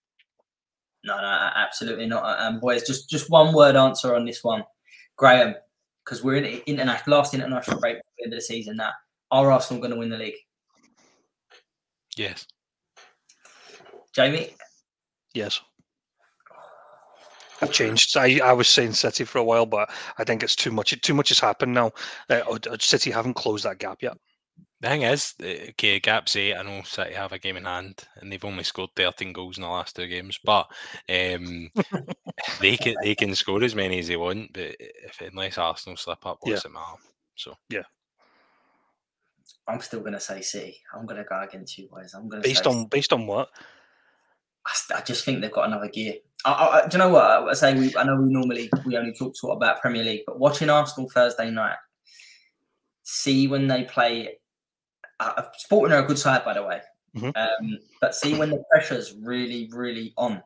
[1.04, 2.40] No, no, absolutely not.
[2.40, 4.64] Um, boys, just just one word answer on this one,
[5.18, 5.56] Graham,
[6.10, 8.90] because we're in international last international break at the end of the season now.
[9.30, 10.34] Are Arsenal going to win the league?
[12.18, 12.48] Yes.
[14.16, 14.56] Jamie?
[15.36, 15.62] Yes.
[17.62, 18.18] I've changed.
[18.18, 21.00] I, I was saying City for a while, but I think it's too much.
[21.02, 21.92] Too much has happened now.
[22.30, 24.18] Uh, City haven't closed that gap yet.
[24.82, 26.56] The thing is, okay, gap's eight.
[26.56, 29.64] I know City have a game in hand, and they've only scored 13 goals in
[29.64, 30.40] the last two games.
[30.44, 30.68] But
[31.10, 31.70] um,
[32.62, 34.54] they can they can score as many as they want.
[34.54, 36.70] But if unless Arsenal slip up, what's yeah.
[36.70, 36.98] it matter?
[37.36, 37.84] So yeah,
[39.68, 40.78] I'm still going to say City.
[40.94, 42.14] I'm going to go against you guys.
[42.14, 43.50] I'm going to based on based on what?
[44.66, 46.16] I, I, just think they've got another gear.
[46.46, 46.52] I,
[46.84, 47.74] I, do you know what I say?
[47.76, 50.70] We, I know we normally we only talk sort of about Premier League, but watching
[50.70, 51.78] Arsenal Thursday night,
[53.04, 54.38] see when they play.
[55.20, 56.82] Uh, Sporting are a good side, by the way.
[57.16, 57.32] Mm-hmm.
[57.36, 60.42] Um, but see when the pressure's really, really on,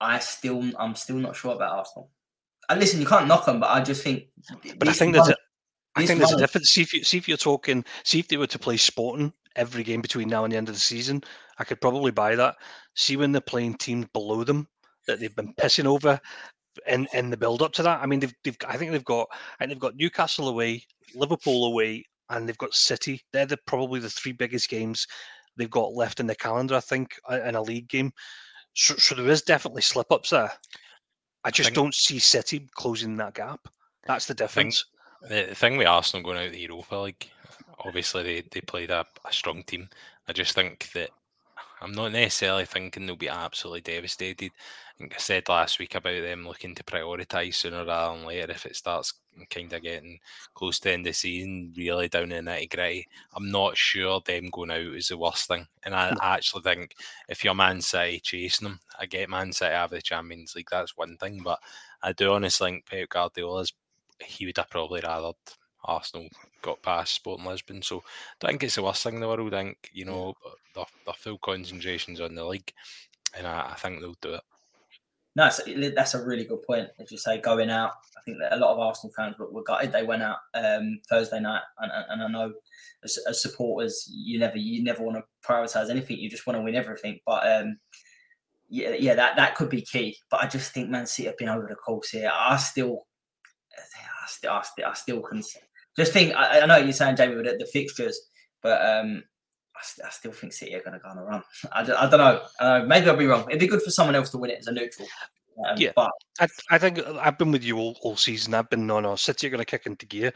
[0.00, 2.10] I still, I'm still not sure about Arsenal.
[2.68, 4.24] And listen, you can't knock them, but I just think.
[4.78, 5.30] But I think there's,
[5.94, 6.70] I think there's a difference.
[6.70, 9.84] See if, you, see if you're talking, see if they were to play Sporting every
[9.84, 11.22] game between now and the end of the season,
[11.58, 12.56] I could probably buy that.
[12.96, 14.66] See when they're playing teams below them
[15.06, 16.18] that they've been pissing over
[16.86, 18.00] in, in the build up to that.
[18.02, 21.66] I mean, they've, they've I think they've got I think they've got Newcastle away, Liverpool
[21.66, 22.04] away,
[22.34, 23.22] and they've got City.
[23.32, 25.06] They're the, probably the three biggest games
[25.56, 26.74] they've got left in the calendar.
[26.74, 28.12] I think in a league game.
[28.74, 30.52] So, so there is definitely slip ups there.
[31.44, 33.60] I just I don't see City closing that gap.
[34.06, 34.84] That's the difference
[35.28, 37.30] the thing with Arsenal going out the Europa League,
[37.84, 39.88] obviously they, they played a, a strong team.
[40.28, 41.10] I just think that
[41.84, 44.50] I'm not necessarily thinking they'll be absolutely devastated.
[44.50, 48.52] I think I said last week about them looking to prioritise sooner rather than later
[48.52, 49.12] if it starts
[49.50, 50.18] kind of getting
[50.54, 53.06] close to the end of the season, really down in the nitty gritty.
[53.34, 55.66] I'm not sure them going out is the worst thing.
[55.82, 56.94] And I, I actually think
[57.28, 60.68] if you're Man City chasing them, I get Man City out of the Champions League,
[60.70, 61.42] that's one thing.
[61.44, 61.58] But
[62.02, 63.74] I do honestly think Pep Guardiola's
[64.24, 65.32] he would have probably rather
[65.84, 66.28] Arsenal
[66.64, 67.82] got past Sporting Lisbon.
[67.82, 68.02] So
[68.42, 69.52] I think it's the worst thing in the world.
[69.52, 70.34] I think, you know,
[70.74, 72.72] their, their full concentration's on the league,
[73.36, 74.40] and I, I think they'll do it.
[75.36, 75.50] No,
[75.96, 76.88] that's a really good point.
[77.00, 79.64] As you say, going out, I think that a lot of Arsenal fans were, were
[79.64, 79.92] gutted.
[79.92, 82.52] They went out um, Thursday night, and, and, I know
[83.02, 86.18] as, as, supporters, you never you never want to prioritise anything.
[86.18, 87.18] You just want to win everything.
[87.26, 87.78] But um,
[88.68, 90.16] yeah, yeah, that that could be key.
[90.30, 92.30] But I just think Man City have been over the course here.
[92.32, 93.06] I still
[93.76, 95.42] I still, I still, I still can
[95.96, 96.34] just think.
[96.34, 98.18] I, I know you're saying Jamie with the, the fixtures,
[98.62, 99.22] but um,
[99.76, 101.42] I, I, still think City are going to go on a run.
[101.72, 102.42] I, I don't know.
[102.60, 103.46] Uh, maybe I'll be wrong.
[103.48, 105.08] It'd be good for someone else to win it as a neutral.
[105.68, 108.54] Um, yeah, but I, I think I've been with you all, all season.
[108.54, 109.16] I've been no, no.
[109.16, 110.32] City are going to kick into gear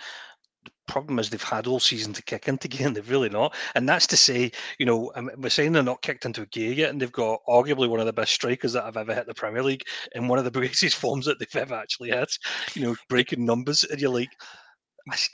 [0.64, 3.55] The problem is they've had all season to kick into gear and they've really not.
[3.75, 7.03] And that's to say, you know, we're saying they're not kicked into gear yet, and
[7.03, 9.83] they've got arguably one of the best strikers that have ever hit the Premier League
[10.14, 12.29] in one of the greatest forms that they've ever actually had.
[12.75, 14.31] You know, breaking numbers, and you're like,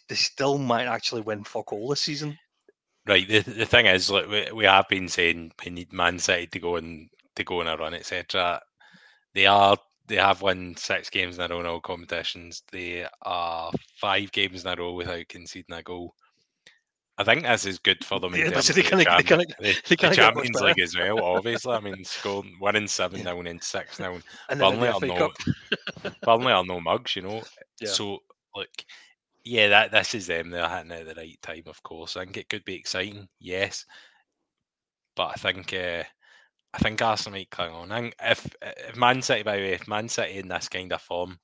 [0.09, 2.39] they still might actually win fuck all this season.
[3.07, 3.29] Right.
[3.29, 6.59] The, the thing is, like we, we have been saying, we need Man City to
[6.59, 8.61] go and to go on a run, etc.
[9.35, 12.63] They are they have won six games in a row in all competitions.
[12.71, 16.15] They are five games in a row without conceding a goal.
[17.17, 18.35] I think this is good for them.
[18.35, 21.23] Yeah, the, Champions League as well.
[21.23, 24.19] Obviously, I mean, scoring winning seven now and six now.
[24.49, 25.31] And Burnley are no,
[26.23, 27.43] Burnley are no mugs, you know.
[27.81, 27.89] Yeah.
[27.89, 28.21] So,
[28.55, 28.69] look,
[29.45, 30.51] yeah, that this is them.
[30.51, 32.17] They're hitting it at the right time, of course.
[32.17, 33.85] I think it could be exciting, yes,
[35.15, 36.03] but I think uh,
[36.73, 37.93] I think Arsenal might cling on.
[37.93, 41.03] And if if Man City, by the way, if Man City in this kind of
[41.03, 41.39] form,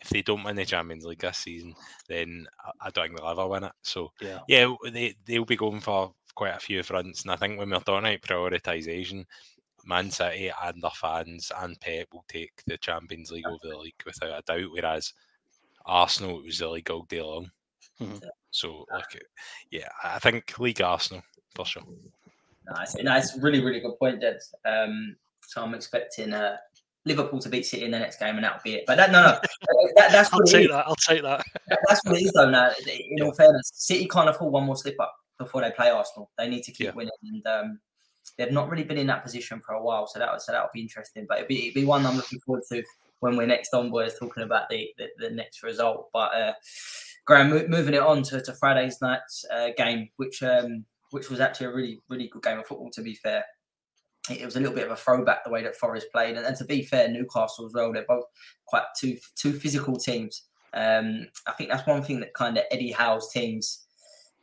[0.00, 1.74] if they don't win the Champions League this season,
[2.08, 2.46] then
[2.80, 3.72] I, don't think they'll ever win it.
[3.82, 7.22] So yeah, yeah they they'll be going for quite a few fronts.
[7.22, 9.24] And I think when we're talking about prioritisation,
[9.86, 13.94] Man City and their fans and Pep will take the Champions League over the league
[14.04, 14.70] without a doubt.
[14.72, 15.14] Whereas
[15.88, 17.50] Arsenal, it was the league all day long.
[18.00, 18.18] Mm-hmm.
[18.50, 19.22] So, like,
[19.70, 21.22] yeah, I think League Arsenal
[21.54, 21.82] for sure.
[22.70, 24.38] Nice, nice, really, really good point, Jed.
[24.64, 26.56] Um, so I'm expecting uh,
[27.04, 28.84] Liverpool to beat City in the next game, and that'll be it.
[28.86, 29.32] But that, no, no,
[29.96, 30.86] that, that's I'll take that.
[30.86, 31.44] I'll take that.
[31.88, 32.50] that's what it is, though.
[32.50, 36.30] Now, in all fairness, City can't afford one more slip up before they play Arsenal.
[36.38, 36.94] They need to keep yeah.
[36.94, 37.80] winning, and um,
[38.36, 40.06] they've not really been in that position for a while.
[40.06, 41.26] So that so that'll be interesting.
[41.28, 42.82] But it'll be, it'll be one I'm looking forward to
[43.20, 46.08] when we're next on boys talking about the, the, the next result.
[46.12, 46.52] But uh,
[47.24, 51.40] Graham, mo- moving it on to, to Friday's night's uh, game, which um, which was
[51.40, 52.90] actually a really really good game of football.
[52.90, 53.44] To be fair,
[54.30, 56.56] it, was a little bit of a throwback the way that Forest played, and, and
[56.56, 57.92] to be fair, Newcastle as well.
[57.92, 58.24] They're both
[58.66, 60.44] quite two two physical teams.
[60.74, 63.86] Um, I think that's one thing that kind of Eddie Howe's teams.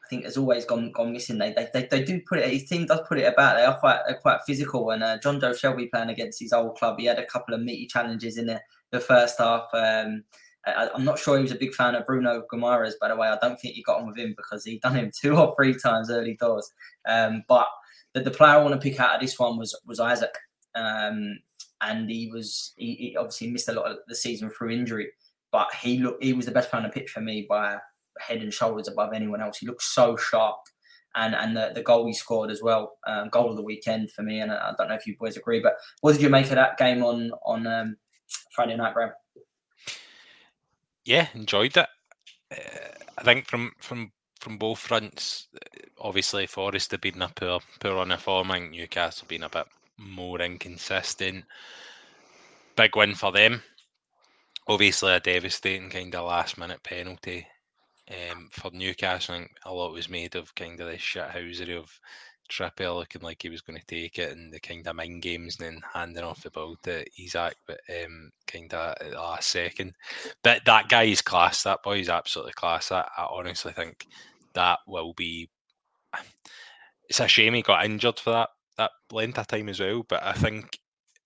[0.05, 1.37] I think has always gone gone missing.
[1.37, 2.51] They, they they, they do put it.
[2.51, 3.55] His team does put it about.
[3.55, 4.91] They are quite they're quite physical.
[4.91, 7.87] And uh, Jonjo Shelvey playing against his old club, he had a couple of meaty
[7.87, 9.67] challenges in the, the first half.
[9.73, 10.23] Um,
[10.65, 13.27] I, am not sure he was a big fan of Bruno Guimaraes, by the way.
[13.27, 15.73] I don't think he got on with him because he done him two or three
[15.73, 16.71] times early doors.
[17.07, 17.67] Um, but
[18.13, 20.37] the, the player I want to pick out of this one was was Isak,
[20.75, 21.39] um,
[21.81, 25.09] and he was he, he, obviously missed a lot of the season through injury,
[25.51, 27.77] but he looked he was the best player on the pitch for me by
[28.19, 29.57] head and shoulders above anyone else.
[29.57, 30.57] He looked so sharp.
[31.17, 34.21] And, and the, the goal he scored as well, um, goal of the weekend for
[34.21, 34.41] me.
[34.41, 36.55] And I, I, don't know if you boys agree, but what did you make of
[36.55, 37.95] that game on on um,
[38.53, 39.11] Friday night, Graham?
[41.05, 41.87] Yeah, enjoyed it.
[42.51, 45.47] Uh, I think from from from both fronts.
[45.99, 49.67] Obviously, Forest have been a poor poor on a form, and Newcastle been a bit
[49.97, 51.45] more inconsistent.
[52.75, 53.63] Big win for them.
[54.67, 57.47] Obviously, a devastating kind of last minute penalty
[58.11, 59.35] um, for Newcastle.
[59.35, 61.99] I think a lot was made of kind of the shithousery of
[62.49, 65.57] Trippier looking like he was going to take it and the kind of mind games
[65.59, 69.49] and then handing off the ball to Isak, but um, kind of at the last
[69.49, 69.93] second.
[70.43, 71.63] But that guy is class.
[71.63, 72.91] That boy is absolutely class.
[72.91, 74.05] I, I honestly think
[74.53, 75.49] that will be.
[77.07, 80.03] It's a shame he got injured for that that length of time as well.
[80.09, 80.79] But I think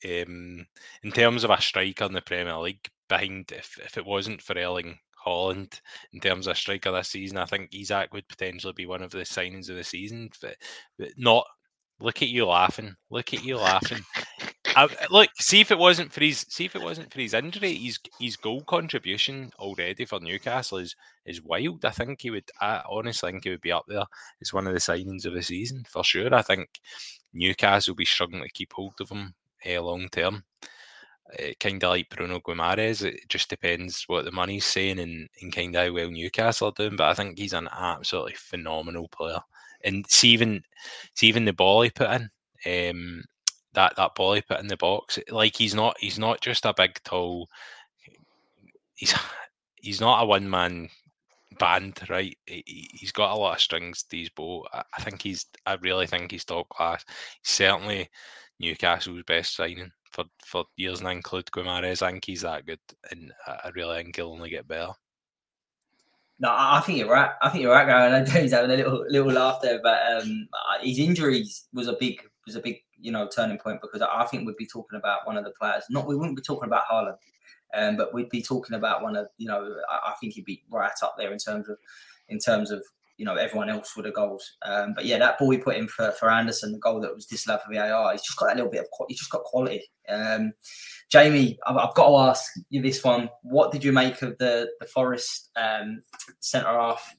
[0.03, 0.65] um,
[1.03, 4.57] in terms of a striker in the Premier League, behind if, if it wasn't for
[4.57, 5.79] Erling Haaland
[6.13, 7.38] in terms of striker this season.
[7.38, 10.29] I think Isak would potentially be one of the signings of the season.
[10.41, 10.55] But,
[10.97, 11.45] but not
[11.99, 12.95] look at you laughing.
[13.10, 14.03] Look at you laughing.
[14.75, 17.73] I, look, see if it wasn't for his see if it wasn't for his injury,
[17.73, 21.84] his his goal contribution already for Newcastle is is wild.
[21.86, 22.49] I think he would.
[22.62, 24.05] I honestly think he would be up there
[24.39, 26.34] It's one of the signings of the season for sure.
[26.34, 26.79] I think
[27.34, 29.34] Newcastle will be struggling to keep hold of him
[29.65, 30.43] uh, long term
[31.59, 33.03] kind of like Bruno Guimaraes.
[33.03, 36.73] It just depends what the money's saying and, and kind of how well Newcastle are
[36.73, 36.95] doing.
[36.95, 39.39] But I think he's an absolutely phenomenal player.
[39.83, 40.63] And see even,
[41.15, 42.09] see even the ball he put
[42.65, 43.23] in, um,
[43.73, 46.73] that that ball he put in the box, like he's not he's not just a
[46.75, 47.47] big tall.
[48.95, 49.13] He's
[49.75, 50.89] he's not a one man
[51.59, 52.37] band, right?
[52.45, 54.65] He, has got a lot of strings to his bow.
[54.73, 55.45] I think he's.
[55.65, 57.05] I really think he's top class.
[57.43, 58.09] He's certainly
[58.59, 62.02] Newcastle's best signing for, for years, and include Guimaraes.
[62.02, 62.80] I think he's that good,
[63.12, 64.93] and I really think he'll only get better.
[66.41, 67.32] No, I think you're right.
[67.41, 68.13] I think you're right, Gary.
[68.13, 70.48] I know he's having a little little laugh there, but um,
[70.82, 74.48] his injuries was a big was a big you know turning point because I think
[74.48, 75.84] we'd be talking about one of the players.
[75.89, 77.17] Not we wouldn't be talking about Haaland,
[77.74, 80.63] um, but we'd be talking about one of you know I, I think he'd be
[80.69, 81.78] right up there in terms of
[82.30, 82.84] in terms of
[83.19, 84.55] you know everyone else with the goals.
[84.63, 87.25] Um, but yeah, that ball he put in for, for Anderson, the goal that was
[87.25, 89.84] disallowed for VAR, he's just got that little bit of he's just got quality.
[90.08, 90.53] Um,
[91.12, 94.69] Jamie, I've, I've, got to ask you this one: What did you make of the
[94.79, 96.01] the Forest um,
[96.39, 97.13] centre half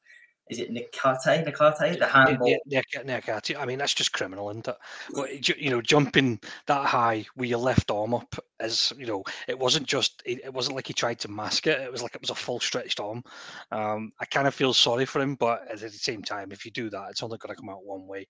[0.50, 1.46] is it Niakhaté?
[1.46, 2.48] Niakhaté, the handball.
[2.66, 3.56] Yeah, Niakhaté.
[3.56, 4.76] I mean, that's just criminal, isn't it?
[5.14, 9.58] But, you know, jumping that high with your left arm up is, you know, it
[9.58, 11.80] wasn't just, it wasn't like he tried to mask it.
[11.80, 13.22] It was like it was a full stretched arm.
[13.70, 16.72] Um, I kind of feel sorry for him, but at the same time, if you
[16.72, 18.26] do that, it's only going to come out one way.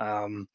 [0.00, 0.48] Um,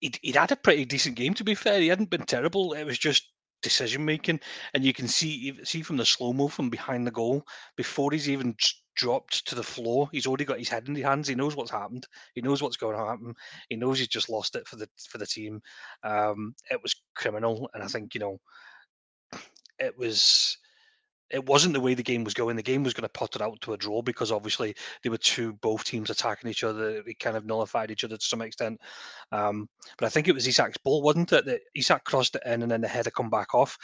[0.00, 1.80] he'd, he'd had a pretty decent game, to be fair.
[1.80, 2.72] He hadn't been terrible.
[2.72, 4.40] It was just decision making,
[4.74, 7.44] and you can see see from the slow mo from behind the goal
[7.76, 8.54] before he's even
[8.98, 10.10] dropped to the floor.
[10.12, 11.28] He's already got his head in his hands.
[11.28, 12.06] He knows what's happened.
[12.34, 13.34] He knows what's going to happen.
[13.70, 15.62] He knows he's just lost it for the for the team.
[16.02, 18.40] Um, it was criminal, and I think you know
[19.78, 20.58] it was
[21.30, 22.56] it wasn't the way the game was going.
[22.56, 25.18] The game was going to put it out to a draw because obviously they were
[25.18, 27.02] two both teams attacking each other.
[27.04, 28.80] We kind of nullified each other to some extent.
[29.30, 31.44] Um, but I think it was Isak's ball, wasn't it?
[31.44, 33.76] That Isak crossed it in and then the header come back off.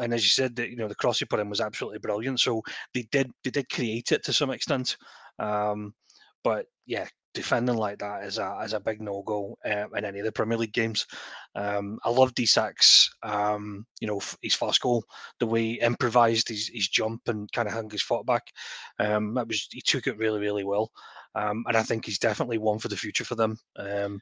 [0.00, 2.40] And as you said, that you know the cross he put in was absolutely brilliant.
[2.40, 2.62] So
[2.94, 4.96] they did they did create it to some extent.
[5.38, 5.94] Um,
[6.42, 7.06] but yeah,
[7.36, 10.32] defending like that is a is a big no go um, in any of the
[10.32, 11.06] Premier League games.
[11.54, 15.04] Um, I loved Isak's, um, you know, his first goal,
[15.38, 18.50] the way he improvised his, his jump and kind of hung his foot back.
[18.98, 20.90] Um, that was he took it really really well,
[21.34, 23.58] um, and I think he's definitely one for the future for them.
[23.76, 24.20] Um,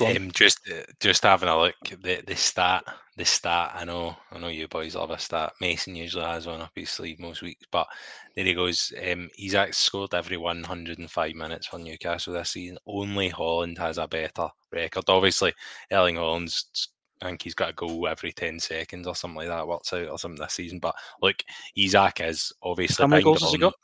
[0.00, 2.84] Um, just uh, just having a look the the stat
[3.16, 5.52] the stat I know I know you boys love a stat.
[5.60, 7.86] Mason usually has one up his sleeve most weeks but
[8.34, 8.92] there he goes.
[9.02, 12.78] Um, actually scored every 105 minutes for Newcastle this season.
[12.86, 15.04] Only Haaland has a better record.
[15.08, 15.52] Obviously
[15.90, 19.66] Erling Haaland's I think he's got a goal every 10 seconds or something like that
[19.66, 21.36] works out or something this season but look
[21.76, 23.74] Isak is obviously how many goals has he got?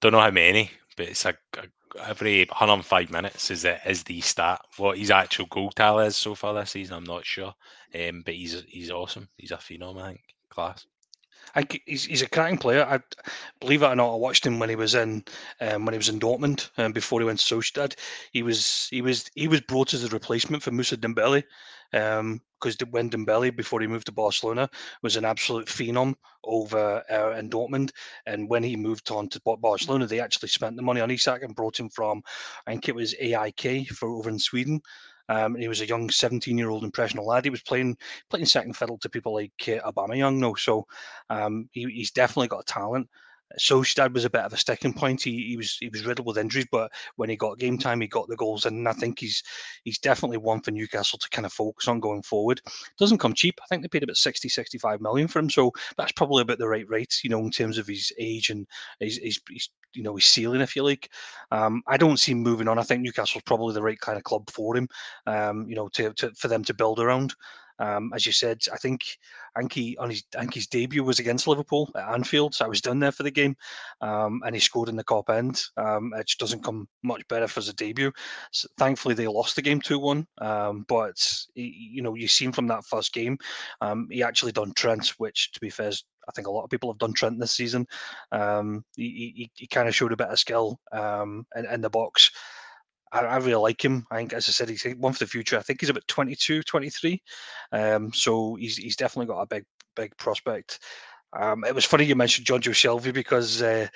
[0.00, 1.66] don't know how many but it's a, a
[2.06, 4.60] every 105 minutes is the, is the stat.
[4.76, 7.54] What his actual goal tally is so far this season, I'm not sure.
[7.94, 9.28] Um, but he's he's awesome.
[9.36, 10.20] He's a phenom, I think.
[10.50, 10.86] Class.
[11.58, 12.84] I he's, he's a cracking player.
[12.84, 13.00] I
[13.58, 15.24] believe it or not, I watched him when he was in
[15.60, 17.96] um, when he was in Dortmund um, before he went to Sociedad.
[18.32, 21.42] He was he was he was brought as a replacement for Musa Dembele
[21.90, 24.70] because um, when Dembele before he moved to Barcelona
[25.02, 27.90] was an absolute phenom over uh, in Dortmund,
[28.24, 31.56] and when he moved on to Barcelona, they actually spent the money on Isak and
[31.56, 32.22] brought him from
[32.68, 34.80] I think it was AIK for over in Sweden.
[35.28, 37.44] Um, he was a young 17-year-old impressionable lad.
[37.44, 37.96] He was playing
[38.30, 40.40] playing second fiddle to people like uh, Young.
[40.40, 40.86] now, so
[41.30, 43.08] um, he, he's definitely got a talent.
[43.58, 45.22] Solskjaer was a bit of a sticking point.
[45.22, 48.06] He, he was he was riddled with injuries, but when he got game time, he
[48.06, 49.42] got the goals, and I think he's
[49.84, 52.60] he's definitely one for Newcastle to kind of focus on going forward.
[52.98, 53.58] Doesn't come cheap.
[53.62, 56.68] I think they paid about 60, 65 million for him, so that's probably about the
[56.68, 58.66] right rate, you know, in terms of his age and
[59.00, 61.10] his, his, his you know his ceiling, if you like.
[61.50, 62.78] Um, I don't see him moving on.
[62.78, 64.88] I think Newcastle's probably the right kind of club for him.
[65.26, 67.34] Um, you know, to, to for them to build around.
[67.78, 69.04] Um, as you said, I think
[69.56, 73.12] Anki on his Anki's debut was against Liverpool at Anfield, so I was down there
[73.12, 73.56] for the game,
[74.00, 75.62] um, and he scored in the Kop end.
[75.76, 78.12] Um, it just doesn't come much better for his debut.
[78.52, 81.16] So thankfully, they lost the game two one, um, but
[81.54, 83.38] he, you know you seen from that first game,
[83.80, 85.92] um, he actually done Trent, which to be fair.
[86.28, 87.86] I think a lot of people have done Trent this season.
[88.32, 92.30] Um, he, he, he kind of showed a bit of skill in, in the box.
[93.12, 94.06] I, I, really like him.
[94.10, 95.58] I think, as I said, he's one for the future.
[95.58, 97.22] I think he's about 22, 23.
[97.72, 99.64] Um, so he's he's definitely got a big
[99.96, 100.80] big prospect.
[101.38, 103.86] Um, it was funny you mentioned Jonjo Shelvey because uh,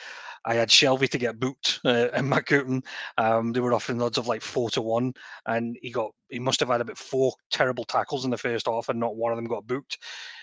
[0.45, 2.83] I had Shelvey to get booked uh, in curtain.
[3.19, 5.15] Um, they were offering odds of like four to one,
[5.47, 8.89] and he got he must have had about four terrible tackles in the first half,
[8.89, 9.99] and not one of them got booked.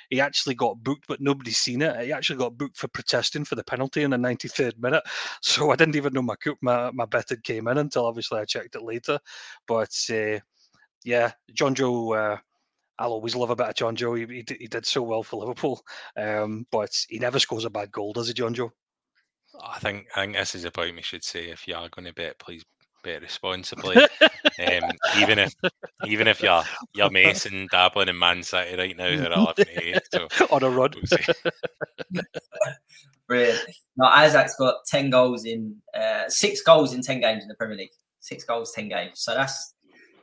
[0.09, 2.05] He actually got booked, but nobody's seen it.
[2.05, 5.03] He actually got booked for protesting for the penalty in the 93rd minute.
[5.41, 8.45] So I didn't even know my my, my bet had came in until obviously I
[8.45, 9.19] checked it later.
[9.67, 10.39] But uh,
[11.03, 12.35] yeah, Jonjo.
[12.35, 12.37] Uh,
[12.99, 14.17] I'll always love a bit of Jonjo.
[14.17, 15.81] He, he, he did so well for Liverpool,
[16.17, 18.71] um, but he never scores a bad goal, does he, Jonjo?
[19.63, 21.49] I think I think this is a point we should say.
[21.49, 22.63] If you are going to bet, please
[23.03, 23.95] bet responsibly.
[24.23, 25.53] um, even if
[26.05, 30.63] even if you're you're Mason dabbling in Man City right now, they're 11 so on
[30.63, 30.91] a run.
[30.95, 32.21] We'll
[33.27, 33.59] Brilliant.
[33.95, 37.77] No, Isak's got 10 goals in uh, six goals in 10 games in the Premier
[37.77, 37.91] League.
[38.21, 39.19] Six goals, 10 games.
[39.21, 39.75] So that's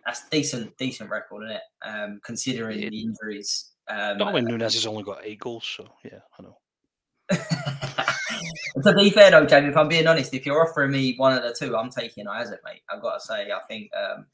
[0.04, 1.62] that's decent, decent record, isn't it?
[1.88, 2.90] Um, considering yeah.
[2.90, 3.70] the injuries.
[3.88, 8.02] Um, Darwin Nunez has only got eight goals, so yeah, I know.
[8.82, 11.42] to be fair though, Jamie, if I'm being honest, if you're offering me one of
[11.42, 12.82] the two, I'm taking Isak, mate.
[12.90, 14.26] I've got to say, I think um,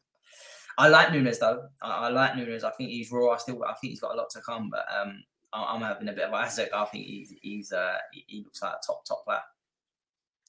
[0.78, 1.68] I like Nunez though.
[1.82, 2.64] I, I, like Nunez.
[2.64, 3.30] I think he's raw.
[3.30, 4.70] I still, I think he's got a lot to come.
[4.70, 6.70] But um, I, am having a bit of Isak.
[6.74, 9.40] I think he's, he's, uh, he, he looks like a top, top player.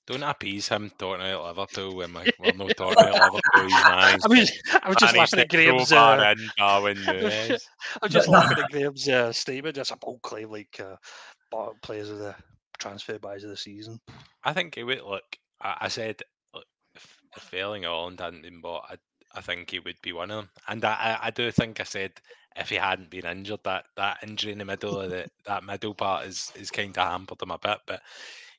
[0.05, 3.63] Don't appease him talking about Liverpool when we're, we're not talking about Liverpool.
[3.63, 4.51] He's I was,
[4.83, 5.91] I was just laughing at Graham's.
[5.93, 7.59] Uh, in Darwin I
[8.01, 9.77] was just laughing at Graham's uh, statement.
[9.77, 12.35] Just a bold claim like uh, players of the
[12.83, 13.99] transfer buys of the season.
[14.43, 15.23] I think it would look.
[15.61, 16.21] I, I said
[16.53, 16.65] look,
[16.95, 18.95] if, if Erling Haaland hadn't been bought, I,
[19.35, 20.49] I think he would be one of them.
[20.67, 22.11] And I, I, do think I said
[22.55, 25.95] if he hadn't been injured, that that injury in the middle of the, that middle
[25.95, 27.79] part is is kind of hampered him a bit.
[27.87, 28.01] But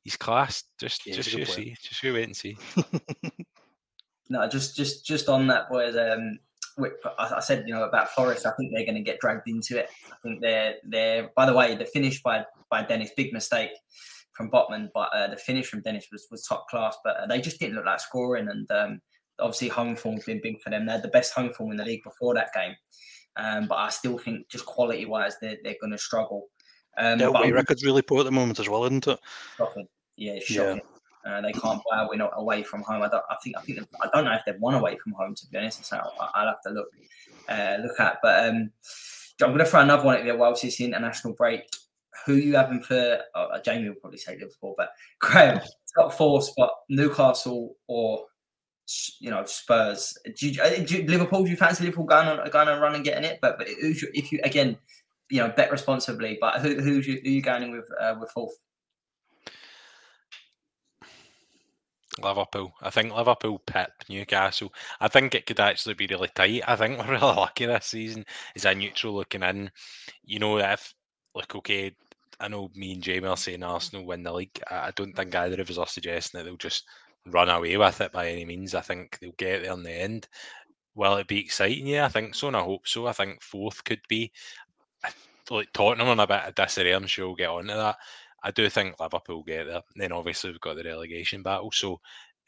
[0.02, 0.64] he's class.
[0.80, 2.56] Just yeah, just you see, just you wait and see.
[4.30, 5.96] no, just just just on that, boys.
[5.96, 6.38] Um,
[7.18, 8.46] I said, you know, about Forest.
[8.46, 9.88] I think they're going to get dragged into it.
[10.10, 11.30] I think they're they're.
[11.36, 13.70] By the way, the finish by by Dennis, big mistake
[14.34, 16.96] from Botman, but uh, the finish from Dennis was, was top class.
[17.02, 19.00] But uh, they just didn't look like scoring, and um,
[19.38, 20.86] obviously home form's been big for them.
[20.86, 22.74] They had the best home form in the league before that game,
[23.36, 26.48] um, but I still think just quality wise, they're, they're going to struggle.
[26.96, 29.18] Um, Their away record's really poor at the moment as well, isn't it?
[29.56, 29.88] Shocking.
[30.16, 30.76] Yeah, shocking.
[30.76, 30.80] Yeah.
[31.26, 33.02] Uh, they can't buy a win away from home.
[33.02, 33.24] I don't.
[33.30, 33.56] I think.
[33.56, 33.80] I think.
[34.02, 35.34] I don't know if they've won away from home.
[35.34, 36.88] To be honest, so I'll have to look
[37.48, 38.18] uh, look at.
[38.22, 38.70] But um,
[39.42, 41.62] I'm going to throw another one at you whilst it's international break
[42.26, 44.90] who you having for uh, Jamie will probably say Liverpool, but
[45.20, 45.60] Graham,
[45.96, 48.26] top four spot, Newcastle or
[49.20, 50.16] you know Spurs.
[50.36, 51.44] Do you, uh, do you, Liverpool?
[51.44, 53.38] Do you fancy Liverpool going on going on run and getting it?
[53.40, 54.76] But, but if you again,
[55.30, 56.38] you know, bet responsibly.
[56.40, 58.54] But who who's you, who you going in with uh, with fourth?
[62.22, 62.72] Liverpool.
[62.80, 64.72] I think Liverpool pip Newcastle.
[65.00, 66.62] I think it could actually be really tight.
[66.66, 69.70] I think we're really lucky this season as a neutral looking in.
[70.24, 70.94] You know, if
[71.34, 71.94] like okay,
[72.40, 74.58] I know me and Jamie are saying Arsenal win the league.
[74.70, 76.84] I don't think either of us are suggesting that they'll just
[77.26, 78.74] run away with it by any means.
[78.74, 80.28] I think they'll get there in the end.
[80.94, 81.86] Will it be exciting?
[81.86, 83.06] Yeah, I think so, and I hope so.
[83.06, 84.30] I think fourth could be
[85.50, 86.92] like Tottenham on a bit of disarray.
[86.92, 87.96] I'm sure we'll get onto that.
[88.42, 89.80] I do think Liverpool get there.
[89.96, 91.72] Then obviously we've got the relegation battle.
[91.72, 92.00] So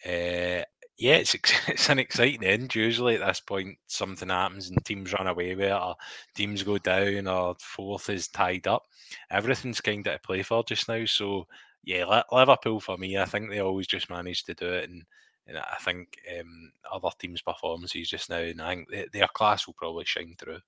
[0.04, 0.62] uh,
[0.98, 1.34] yeah, it's
[1.68, 2.74] it's an exciting end.
[2.74, 5.96] Usually at this point, something happens and teams run away with it, or
[6.34, 8.84] teams go down, or fourth is tied up.
[9.30, 11.04] Everything's kind of to play for just now.
[11.04, 11.46] So
[11.84, 15.04] yeah, Liverpool for me, I think they always just manage to do it, and,
[15.46, 19.74] and I think um, other teams' performances just now, and I think their class will
[19.74, 20.58] probably shine through.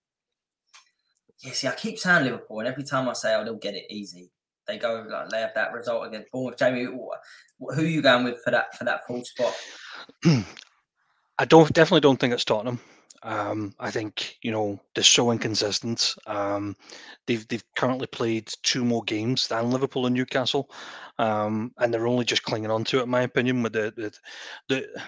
[1.40, 3.86] Yeah, see, I keep saying Liverpool, and every time I say, "Oh, they'll get it
[3.90, 4.30] easy,"
[4.68, 6.58] they go like they have that result against Bournemouth.
[6.58, 7.10] Jamie, who
[7.66, 9.54] are you going with for that for that full spot?
[11.38, 12.78] I don't definitely don't think it's Tottenham.
[13.22, 16.14] Um, I think you know they're so inconsistent.
[16.26, 16.76] Um,
[17.26, 20.70] they've they've currently played two more games than Liverpool and Newcastle,
[21.18, 23.62] um, and they're only just clinging on to it, in my opinion.
[23.62, 24.18] With the, the
[24.68, 25.02] the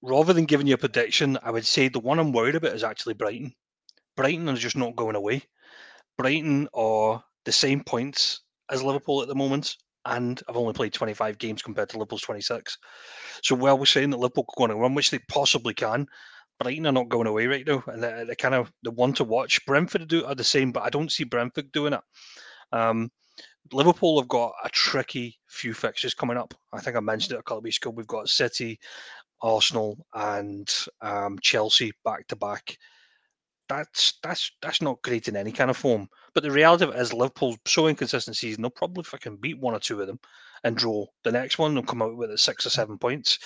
[0.00, 2.84] rather than giving you a prediction, I would say the one I'm worried about is
[2.84, 3.54] actually Brighton.
[4.16, 5.42] Brighton is just not going away.
[6.16, 11.36] Brighton are the same points as Liverpool at the moment, and I've only played 25
[11.36, 12.78] games compared to Liverpool's 26.
[13.42, 16.06] So while we're saying that Liverpool are going to run, which they possibly can,
[16.60, 19.24] Brighton are not going away right now, and they're, they're kind of the one to
[19.24, 19.66] watch.
[19.66, 22.02] Brentford do are the same, but I don't see Brentford doing it.
[22.70, 23.10] Um,
[23.72, 26.54] Liverpool have got a tricky few fixtures coming up.
[26.72, 27.90] I think I mentioned it a couple of weeks ago.
[27.90, 28.78] We've got City,
[29.42, 32.76] Arsenal, and um, Chelsea back to back
[33.70, 36.08] that's that's that's not great in any kind of form.
[36.34, 39.74] But the reality of it is Liverpool so inconsistent season, they'll probably fucking beat one
[39.74, 40.20] or two of them
[40.64, 41.74] and draw the next one.
[41.74, 43.38] They'll come out with six or seven points.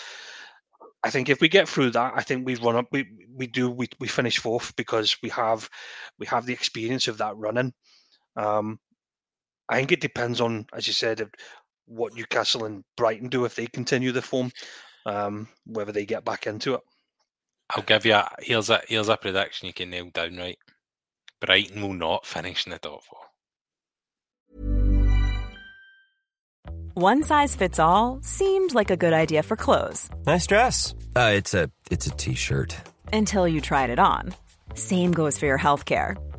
[1.02, 2.86] I think if we get through that, I think we run up.
[2.90, 5.68] We we do we, we finish fourth because we have
[6.18, 7.74] we have the experience of that running.
[8.36, 8.80] Um,
[9.68, 11.28] I think it depends on, as you said,
[11.86, 14.50] what Newcastle and Brighton do if they continue the form,
[15.06, 16.80] um, whether they get back into it.
[17.70, 20.58] I'll give you a here's a here's a prediction you can nail down right.
[21.44, 23.18] Brighton will not finish in the top four.
[26.94, 30.08] One size fits all seemed like a good idea for clothes.
[30.26, 30.94] Nice dress.
[31.16, 32.76] Uh, it's a it's a t-shirt.
[33.12, 34.32] Until you tried it on.
[34.74, 36.16] Same goes for your health care.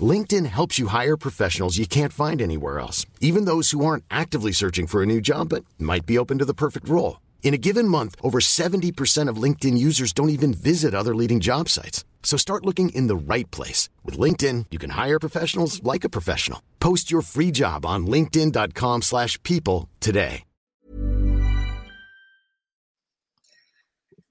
[0.00, 4.50] LinkedIn helps you hire professionals you can't find anywhere else, even those who aren't actively
[4.50, 7.20] searching for a new job but might be open to the perfect role.
[7.44, 11.68] In a given month, over 70% of LinkedIn users don't even visit other leading job
[11.68, 12.04] sites.
[12.24, 13.88] So start looking in the right place.
[14.02, 16.60] With LinkedIn, you can hire professionals like a professional.
[16.80, 20.42] Post your free job on linkedin.com slash people today.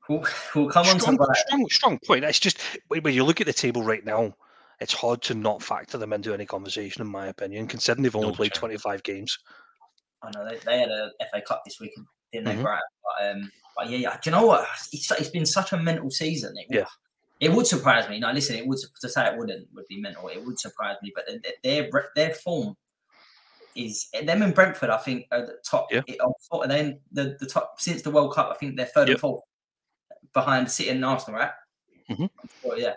[0.09, 2.25] We'll, we'll come on strong, to strong, strong point.
[2.25, 2.57] It's just
[2.89, 4.33] when you look at the table right now,
[4.79, 8.29] it's hard to not factor them into any conversation, in my opinion, considering they've only
[8.29, 8.59] no played chance.
[8.59, 9.37] 25 games.
[10.21, 11.91] I know they, they had a FA Cup this week,
[12.31, 12.63] didn't they, mm-hmm.
[12.63, 12.81] Brad?
[13.03, 14.67] But, um, but yeah, yeah, do you know what?
[14.91, 16.53] It's, it's been such a mental season.
[16.57, 16.85] It, yeah.
[17.39, 18.19] It would surprise me.
[18.19, 20.29] Now, listen, it would to say it wouldn't would be mental.
[20.29, 22.77] It would surprise me, but their their, their form
[23.75, 24.89] is them in Brentford.
[24.89, 25.87] I think are the top.
[25.91, 26.03] Yeah.
[26.07, 28.49] And then the, the top since the World Cup.
[28.49, 29.15] I think they're third yep.
[29.15, 29.43] and fourth
[30.33, 31.51] behind City and Arsenal, right?
[32.09, 32.25] Mm-hmm.
[32.61, 32.93] Sure, yeah.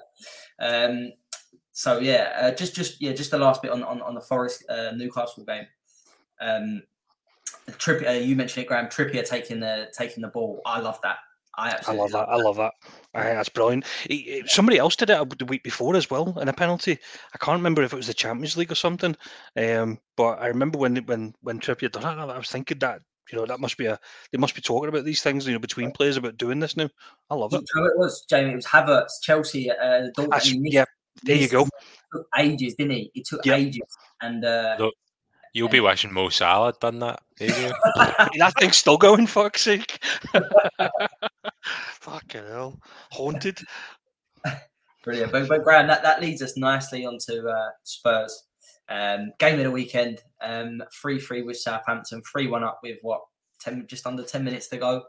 [0.61, 1.12] Um,
[1.77, 4.64] so yeah, uh, just just yeah, just the last bit on on, on the Forest
[4.70, 5.66] uh, Newcastle game.
[6.41, 6.83] Um,
[7.72, 8.87] Trippier, uh, you mentioned it, Graham.
[8.87, 10.62] Trippier taking the taking the ball.
[10.64, 11.18] I love that.
[11.59, 12.31] I, I love that.
[12.31, 12.72] I love that.
[13.12, 13.85] I think that's brilliant.
[14.09, 16.99] He, somebody else did it the week before as well in a penalty.
[17.35, 19.14] I can't remember if it was the Champions League or something.
[19.55, 23.37] Um, but I remember when when when Trippier done it, I was thinking that you
[23.37, 24.01] know that must be a
[24.33, 26.89] they must be talking about these things you know between players about doing this now.
[27.29, 27.68] I love it.
[27.68, 28.53] So it was Jamie.
[28.53, 29.70] It was Havertz, Chelsea.
[29.70, 30.87] Uh, yeah,
[31.22, 31.68] there you go.
[32.12, 33.10] Took ages, didn't he?
[33.14, 33.58] It took yep.
[33.58, 34.94] ages, and uh, Look,
[35.52, 37.20] you'll be wishing Mo Salah had done that.
[37.38, 39.26] that thing's still going.
[39.26, 40.02] Fuck's sake!
[41.62, 42.78] Fucking hell,
[43.10, 43.58] haunted.
[45.04, 48.44] Brilliant, but, but Graham, that, that leads us nicely onto uh, Spurs.
[48.88, 53.20] Um, game of the weekend, um, 3 3 with Southampton, 3 1 up with what,
[53.60, 55.04] 10, just under 10 minutes to go.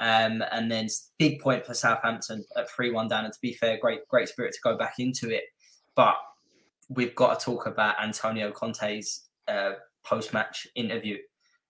[0.00, 0.88] Um, and then
[1.18, 3.24] big point for Southampton at 3 1 down.
[3.24, 5.44] And to be fair, great, great spirit to go back into it.
[5.94, 6.16] But
[6.88, 9.72] we've got to talk about Antonio Conte's uh,
[10.04, 11.18] post match interview.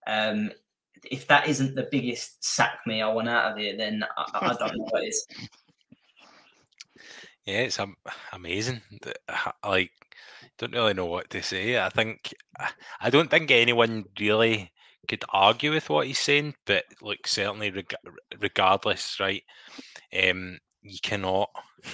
[0.06, 0.50] Um,
[1.10, 4.54] if that isn't the biggest sack me I want out of here, then I, I
[4.54, 5.26] don't know what is.
[7.44, 7.78] Yeah, it's
[8.32, 8.82] amazing.
[9.64, 9.90] Like,
[10.58, 11.78] don't really know what to say.
[11.78, 12.34] I think
[13.00, 14.70] I don't think anyone really
[15.07, 17.94] could argue with what he's saying, but like certainly reg-
[18.40, 19.42] regardless, right?
[20.12, 21.51] Um, you cannot,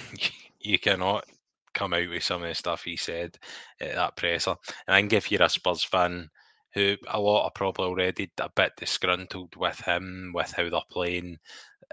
[0.59, 1.25] you cannot
[1.73, 3.37] come out with some of the stuff he said
[3.79, 4.55] at that presser.
[4.87, 6.29] And I think if you're a Spurs fan,
[6.75, 11.37] who a lot are probably already a bit disgruntled with him, with how they're playing.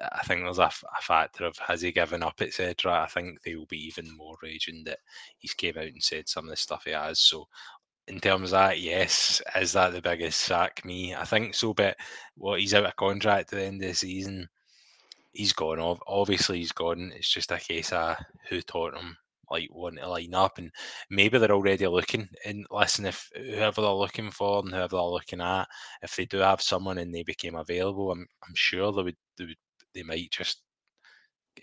[0.00, 3.02] I think there's a, a factor of has he given up, etc.
[3.02, 4.98] I think they will be even more raging that
[5.38, 7.20] he's came out and said some of the stuff he has.
[7.20, 7.46] So
[8.08, 11.14] in terms of that, yes, is that the biggest sack me?
[11.14, 11.96] I think so, but
[12.36, 14.48] what well, he's out of contract at the end of the season.
[15.32, 15.78] He's gone.
[15.78, 17.12] Off obviously, he's gone.
[17.14, 18.16] It's just a case of
[18.48, 19.16] who taught him
[19.50, 20.70] like want to line up, and
[21.10, 22.28] maybe they're already looking.
[22.44, 25.68] And listen, if whoever they're looking for and whoever they're looking at,
[26.02, 29.44] if they do have someone and they became available, I'm I'm sure they would they,
[29.46, 29.56] would,
[29.94, 30.62] they might just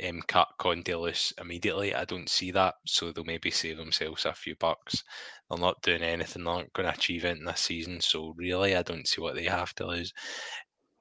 [0.08, 1.94] um, cut Conte loose immediately.
[1.96, 5.04] I don't see that, so they'll maybe save themselves a few bucks.
[5.50, 6.44] They're not doing anything.
[6.44, 9.36] They're not going to achieve it in this season, so really, I don't see what
[9.36, 10.14] they have to lose.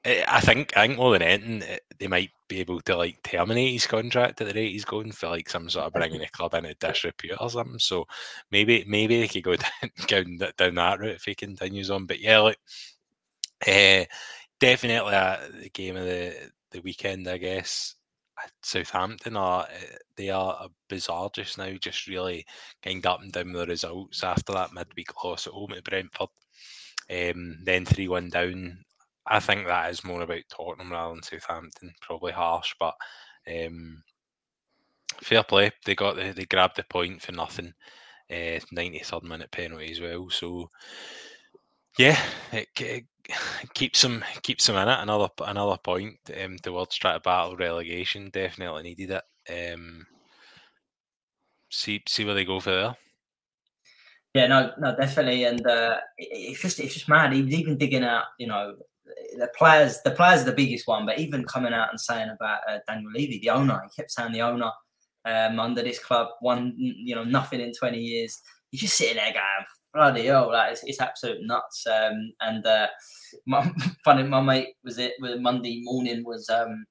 [0.04, 3.72] I think I think more than anything, eh, they might be able to like terminate
[3.72, 6.54] his contract at the rate he's going for like some sort of bringing the club
[6.54, 7.78] into disrepute or something.
[7.78, 8.06] So
[8.50, 9.56] maybe maybe they could go
[10.06, 12.06] down, down, that route if he continues on.
[12.06, 12.58] But yeah, like
[13.66, 14.04] uh,
[14.60, 15.12] definitely
[15.62, 17.94] the game of the the weekend, I guess.
[18.62, 19.66] Southampton are
[20.16, 22.46] they are bizarre just now, just really
[22.82, 26.28] kind of up and down the results after that midweek loss at home at Brentford.
[27.10, 28.84] Um, then three one down
[29.30, 31.94] I think that is more about Tottenham rather than Southampton.
[32.00, 32.94] Probably harsh, but
[33.46, 34.02] um,
[35.22, 35.70] fair play.
[35.84, 37.74] They got the, they grabbed the point for nothing.
[38.30, 40.28] Uh, 93rd minute penalty as well.
[40.30, 40.70] So
[41.98, 42.18] yeah,
[42.52, 43.04] it, it,
[43.74, 44.98] keeps them keeps them in it.
[45.00, 48.30] Another another point um, towards trying to battle relegation.
[48.30, 49.74] Definitely needed it.
[49.74, 50.06] Um,
[51.70, 52.96] see see where they go for there.
[54.34, 57.32] Yeah, no, no, definitely, and uh, it, it's just it's just mad.
[57.32, 58.76] He was even digging out, you know,
[59.36, 62.60] the players, the players are the biggest one, but even coming out and saying about
[62.68, 64.70] uh, Daniel Levy, the owner, he kept saying the owner
[65.24, 68.40] um, under this club won, you know, nothing in 20 years.
[68.70, 71.86] You're just sitting there going, bloody hell, like it's, it's absolute nuts.
[71.86, 72.88] Um, and uh,
[73.46, 73.72] my,
[74.04, 76.84] funny, my mate was it was Monday morning was um,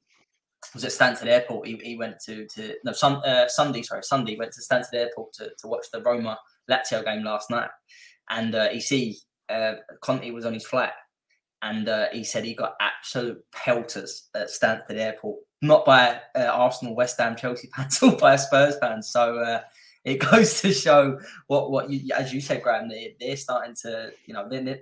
[0.73, 1.67] was at Stansted Airport.
[1.67, 5.33] He, he went to to no sun, uh, Sunday, sorry, Sunday went to Stansted Airport
[5.33, 6.37] to, to watch the Roma
[6.69, 7.69] Lazio game last night,
[8.29, 9.17] and uh, he see
[9.49, 10.93] uh, Conte was on his flat
[11.61, 16.95] and uh, he said he got absolute pelters at Stansted Airport, not by uh, Arsenal,
[16.95, 19.09] West Ham, Chelsea fans, or by Spurs fans.
[19.09, 19.61] So uh,
[20.07, 24.11] it goes to show what what you, as you said, Graham, they, they're starting to,
[24.25, 24.79] you know, they're, do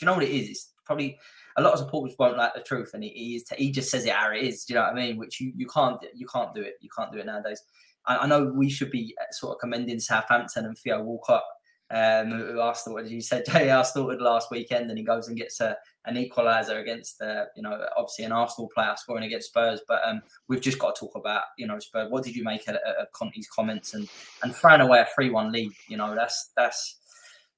[0.00, 0.50] you know what it is?
[0.50, 1.18] It's probably
[1.56, 4.12] a lot of supporters won't like the truth, and he, he, he just says it
[4.12, 4.64] how it is.
[4.64, 5.16] Do you know what I mean?
[5.16, 6.74] Which you, you can't you can't do it.
[6.80, 7.62] You can't do it nowadays.
[8.06, 11.42] I, I know we should be uh, sort of commending Southampton and Theo Walcott
[11.90, 15.60] um, who Arsenal, as you said, JR started last weekend, and he goes and gets
[15.60, 19.80] a, an equaliser against, uh, you know, obviously an Arsenal player scoring against Spurs.
[19.86, 22.10] But um, we've just got to talk about, you know, Spurs.
[22.10, 24.08] What did you make of, of Conte's comments and
[24.42, 25.72] and throwing away a three-one lead?
[25.88, 26.98] You know, that's that's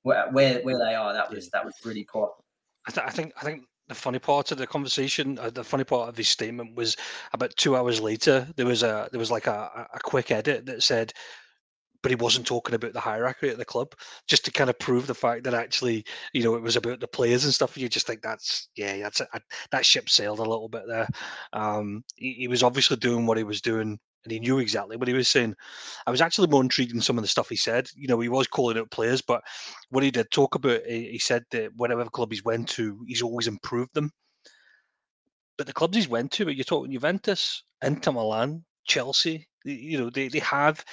[0.03, 1.13] where where, where they are.
[1.13, 2.33] That was that was really poor.
[2.87, 5.85] I, th- I think I think the funny part of the conversation, uh, the funny
[5.85, 6.97] part of his statement was
[7.33, 8.47] about two hours later.
[8.57, 11.13] There was a there was like a, a quick edit that said
[12.03, 13.95] but he wasn't talking about the hierarchy at the club,
[14.27, 17.09] just to kind of prove the fact that actually, you know, it was about the
[17.09, 17.77] players and stuff.
[17.77, 19.21] You just think that's yeah, that's
[19.71, 21.09] that ship sailed a little bit there.
[21.53, 25.09] Um, he, he, was obviously doing what he was doing, and he knew exactly what
[25.09, 25.55] he was saying.
[26.07, 27.89] I was actually more intrigued in some of the stuff he said.
[27.97, 29.43] You know, he was calling out players, but
[29.91, 33.23] what he did talk about, he, he said that whatever club he's went to, he's
[33.23, 34.13] always improved them.
[35.57, 40.09] But the clubs he's went to, but you're talking Juventus, Inter Milan, Chelsea, you know,
[40.09, 40.85] they, they have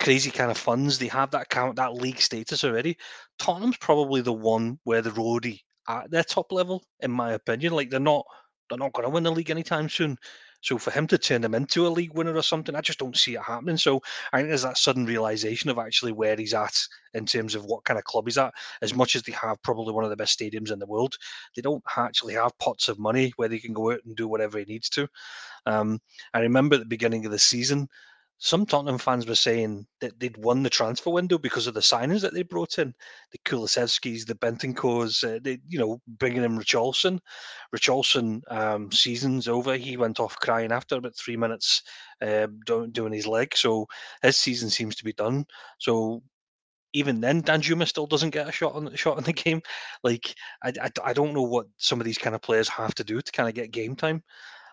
[0.00, 0.98] crazy kind of funds.
[0.98, 2.96] They have that count that league status already.
[3.38, 7.72] Tottenham's probably the one where the roadie at their top level, in my opinion.
[7.72, 8.24] Like they're not
[8.68, 10.16] they're not going to win the league anytime soon.
[10.64, 13.16] So for him to turn them into a league winner or something, I just don't
[13.16, 13.76] see it happening.
[13.76, 14.00] So
[14.32, 16.74] I think there's that sudden realization of actually where he's at
[17.12, 18.54] in terms of what kind of club he's at.
[18.80, 21.16] As much as they have probably one of the best stadiums in the world,
[21.54, 24.58] they don't actually have pots of money where they can go out and do whatever
[24.58, 25.06] he needs to.
[25.66, 26.00] Um,
[26.32, 27.86] I remember at the beginning of the season,
[28.38, 32.20] some Tottenham fans were saying that they'd won the transfer window because of the signings
[32.22, 32.94] that they brought in,
[33.32, 37.20] the Kulusevskis, the Bentancurs, uh, they, you know, bringing in Richarlison.
[37.74, 39.76] Richarlison, um, season's over.
[39.76, 41.82] He went off crying after about three minutes
[42.20, 43.56] uh, doing his leg.
[43.56, 43.86] So
[44.22, 45.46] his season seems to be done.
[45.78, 46.22] So
[46.92, 49.62] even then, Danjuma still doesn't get a shot on shot in the game.
[50.02, 53.04] Like I, I, I, don't know what some of these kind of players have to
[53.04, 54.22] do to kind of get game time.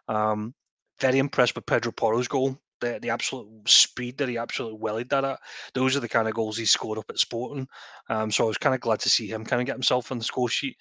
[0.07, 0.53] Um,
[0.99, 5.23] very impressed with Pedro Porro's goal the, the absolute speed that he absolutely wellied that
[5.23, 5.39] at.
[5.73, 7.67] Those are the kind of goals he scored up at Sporting.
[8.09, 10.17] Um, so I was kind of glad to see him kind of get himself on
[10.17, 10.77] the score sheet.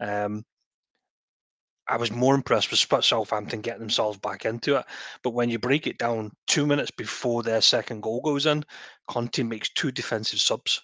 [0.00, 0.44] Um,
[1.88, 4.84] I was more impressed with Southampton getting themselves back into it.
[5.24, 8.64] But when you break it down, two minutes before their second goal goes in,
[9.08, 10.80] Conte makes two defensive subs.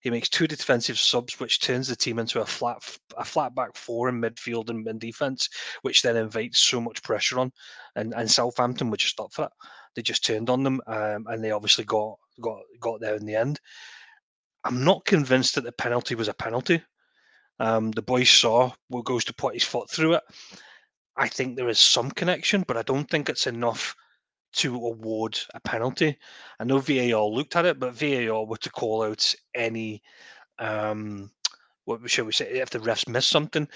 [0.00, 2.78] He makes two defensive subs, which turns the team into a flat
[3.18, 5.46] a flat back four in midfield and in defence,
[5.82, 7.52] which then invites so much pressure on.
[7.96, 9.52] And and Southampton were just up for it.
[9.94, 13.36] They just turned on them, um, and they obviously got got got there in the
[13.36, 13.60] end.
[14.64, 16.82] I'm not convinced that the penalty was a penalty.
[17.58, 20.22] Um, the boy saw what goes to put his foot through it.
[21.16, 23.94] I think there is some connection, but I don't think it's enough
[24.54, 26.16] to award a penalty.
[26.58, 30.02] I know VAR looked at it, but VAR were to call out any
[30.58, 31.30] um,
[31.84, 33.66] what shall we say, if the refs missed something,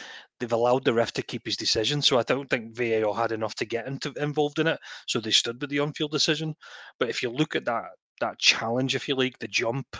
[0.44, 2.02] they've allowed the ref to keep his decision.
[2.02, 4.78] So I don't think VAR had enough to get into, involved in it.
[5.08, 6.54] So they stood with the on-field decision.
[6.98, 7.84] But if you look at that
[8.20, 9.96] that challenge, if you like, the jump,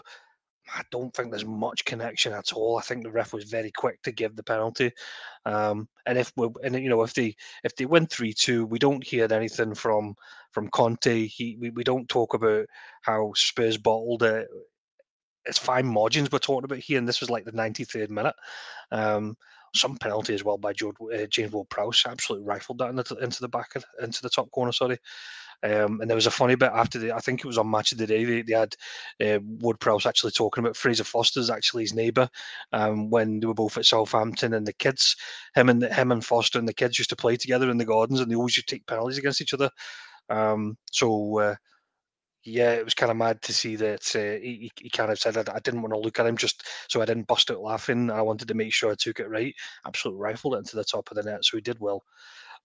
[0.72, 2.78] I don't think there's much connection at all.
[2.78, 4.92] I think the ref was very quick to give the penalty.
[5.47, 7.34] Um, and if we and you know if they
[7.64, 10.14] if they win three two, we don't hear anything from
[10.53, 11.26] from Conte.
[11.26, 12.66] He we, we don't talk about
[13.03, 14.49] how Spurs bottled it
[15.47, 18.34] it's fine margins we're talking about here, and this was like the 93rd minute.
[18.90, 19.36] Um,
[19.75, 23.49] some penalty as well by George, uh, James Ward-Prowse, absolutely rifled that into, into the
[23.49, 24.72] back of, into the top corner.
[24.72, 24.99] Sorry.
[25.62, 27.93] Um, and there was a funny bit after the, I think it was on Match
[27.93, 28.75] of the Day, they, they had
[29.25, 32.29] uh, Ward-Prowse actually talking about Fraser Forster's actually his neighbour
[32.72, 35.16] um, when they were both at Southampton and the kids,
[35.55, 38.20] him and him and Foster and the kids used to play together in the gardens
[38.20, 39.70] and they always used to take penalties against each other.
[40.29, 41.55] Um, so uh,
[42.45, 45.36] yeah, it was kind of mad to see that uh, he, he kind of said
[45.36, 48.11] I, I didn't want to look at him just so I didn't bust out laughing.
[48.11, 49.55] I wanted to make sure I took it right.
[49.86, 52.03] Absolutely rifled it into the top of the net, so he did well.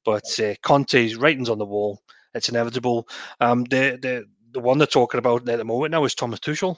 [0.03, 2.01] But uh, Conte's writings on the wall.
[2.33, 3.07] It's inevitable.
[3.39, 6.77] Um, the the the one they're talking about at the moment now is Thomas Tuchel.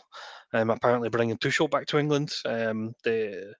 [0.54, 2.34] Um, apparently bringing Tuchel back to England.
[2.46, 3.54] Um, the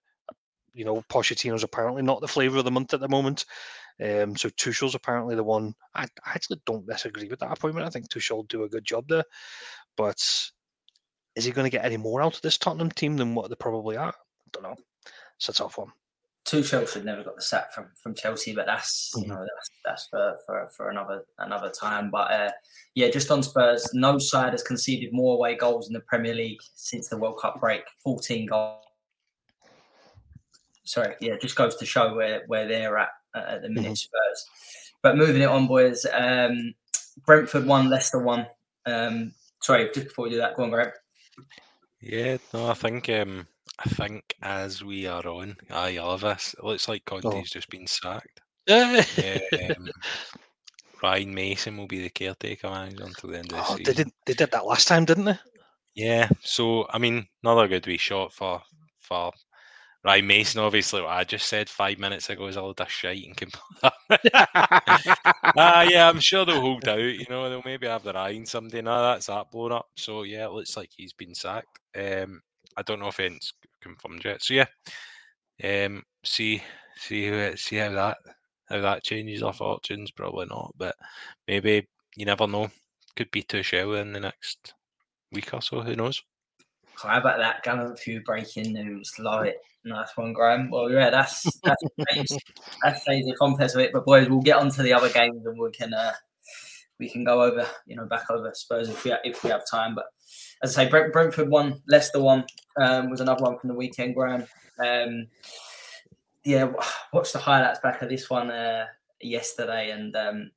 [0.74, 3.44] you know Pochettino's apparently not the flavour of the month at the moment.
[4.02, 5.74] Um, so Tuchel's apparently the one.
[5.94, 7.86] I, I, actually don't disagree with that appointment.
[7.86, 9.24] I think Tuchel will do a good job there.
[9.96, 10.20] But
[11.36, 13.54] is he going to get any more out of this Tottenham team than what they
[13.54, 14.08] probably are?
[14.08, 14.76] I don't know.
[15.36, 15.92] It's a tough one.
[16.44, 19.22] Tuchel should never got the sack from, from Chelsea, but that's mm-hmm.
[19.22, 22.10] you know that's, that's for, for, for another another time.
[22.10, 22.50] But uh,
[22.94, 26.58] yeah, just on Spurs, no side has conceded more away goals in the Premier League
[26.74, 27.82] since the World Cup break.
[28.02, 28.84] Fourteen goals.
[30.84, 33.94] Sorry, yeah, just goes to show where where they're at at the minute, mm-hmm.
[33.94, 34.46] Spurs.
[35.02, 36.06] But moving it on, boys.
[36.12, 36.74] Um,
[37.26, 38.46] Brentford won, Leicester won.
[38.86, 40.90] Um, sorry, just before we do that, go on, Greg.
[42.00, 43.46] Yeah, no, I think um,
[43.78, 46.54] I think as we are on, I love this.
[46.58, 47.42] It looks like Conte's oh.
[47.44, 48.40] just been sacked.
[48.66, 49.40] yeah,
[49.76, 49.88] um,
[51.02, 53.84] Ryan Mason will be the caretaker manager until the end of the oh, season.
[53.84, 55.38] They did, they did that last time, didn't they?
[55.94, 58.62] Yeah, so I mean, another good wee shot for
[59.00, 59.32] for
[60.04, 63.24] Ryan Mason, obviously, what I just said five minutes ago is a load of shite
[63.24, 63.50] and can.
[63.82, 63.90] uh,
[65.88, 66.98] yeah, I'm sure they'll hold out.
[66.98, 68.82] You know, they'll maybe have their eye on somebody.
[68.82, 69.86] Now that's that blown up.
[69.96, 71.78] So yeah, it looks like he's been sacked.
[71.96, 72.42] Um,
[72.76, 74.42] I don't know if it's confirmed yet.
[74.42, 74.66] So yeah,
[75.62, 76.62] um, see,
[76.96, 78.18] see who, see how that
[78.68, 80.10] how that changes our fortunes.
[80.10, 80.96] Probably not, but
[81.46, 81.86] maybe
[82.16, 82.70] you never know.
[83.14, 84.74] Could be Tuchel in the next
[85.30, 85.80] week or so.
[85.80, 86.22] Who knows?
[86.96, 89.12] How about that gallant few breaking news?
[89.18, 89.60] It.
[89.84, 90.70] Nice one, Graham.
[90.70, 91.82] Well, yeah, that's that's
[92.82, 93.92] that's the complex of it.
[93.92, 96.12] But boys, we'll get on to the other games and we can uh,
[96.98, 99.94] we can go over, you know, back over Spurs if we if we have time.
[99.94, 100.06] But
[100.62, 102.44] as I say, Brent, Brentford one, Leicester one
[102.80, 104.46] um, was another one from the weekend, Graham.
[104.78, 105.26] Um,
[106.44, 106.72] yeah,
[107.12, 108.86] watched the highlights back of this one uh,
[109.20, 110.50] yesterday, and um,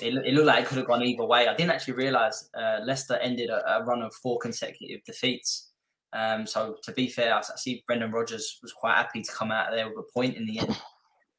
[0.00, 1.48] it, it, looked like it could have gone either way.
[1.48, 5.71] I didn't actually realise uh, Leicester ended a, a, run of four consecutive defeats.
[6.12, 9.50] Um, so to be fair, I, I, see Brendan Rodgers was quite happy to come
[9.50, 10.78] out of there with a point in the end.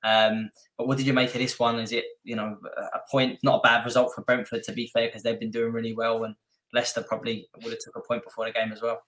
[0.03, 1.79] Um, but what did you make of this one?
[1.79, 5.07] Is it you know a point, not a bad result for Brentford to be fair
[5.07, 6.35] because they've been doing really well, and
[6.73, 9.01] Leicester probably would have took a point before the game as well.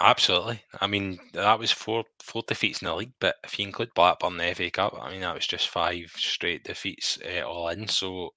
[0.00, 0.62] Absolutely.
[0.80, 4.38] I mean, that was four four defeats in the league, but if you include Blackburn
[4.38, 7.86] the FA Cup, I mean that was just five straight defeats uh, all in.
[7.86, 8.30] So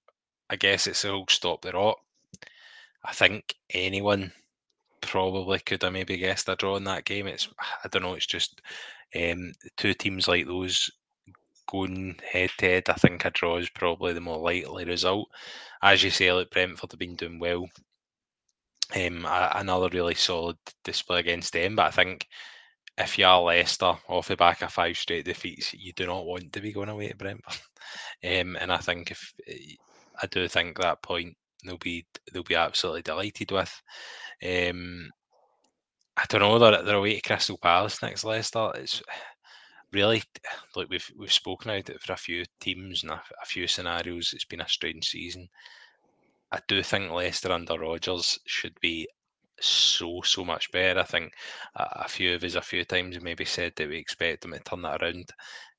[0.49, 1.97] I guess it's all stop the rot
[3.05, 4.31] I think anyone
[5.07, 7.27] probably could have maybe guessed a draw in that game.
[7.27, 7.47] It's
[7.83, 8.15] I don't know.
[8.15, 8.61] It's just
[9.15, 10.89] um, two teams like those
[11.67, 12.89] going head to head.
[12.89, 15.29] I think a draw is probably the more likely result.
[15.81, 17.67] As you say, like Brentford have been doing well.
[18.95, 22.27] Um, another really solid display against them, but I think
[22.97, 26.53] if you are Leicester off the back of five straight defeats, you do not want
[26.53, 27.59] to be going away to Brentford.
[28.23, 29.33] Um, and I think if
[30.21, 33.81] I do think that point they'll be they'll be absolutely delighted with.
[34.43, 35.09] Um,
[36.15, 36.59] I don't know.
[36.59, 38.71] They're, they're away to Crystal Palace next Leicester.
[38.75, 39.01] It's
[39.91, 40.23] really
[40.75, 44.31] like we've we've spoken about it for a few teams and a, a few scenarios.
[44.33, 45.47] It's been a strange season.
[46.51, 49.07] I do think Leicester under Rodgers should be
[49.59, 50.99] so so much better.
[50.99, 51.33] I think
[51.75, 54.59] a, a few of us a few times maybe said that we expect them to
[54.59, 55.29] turn that around,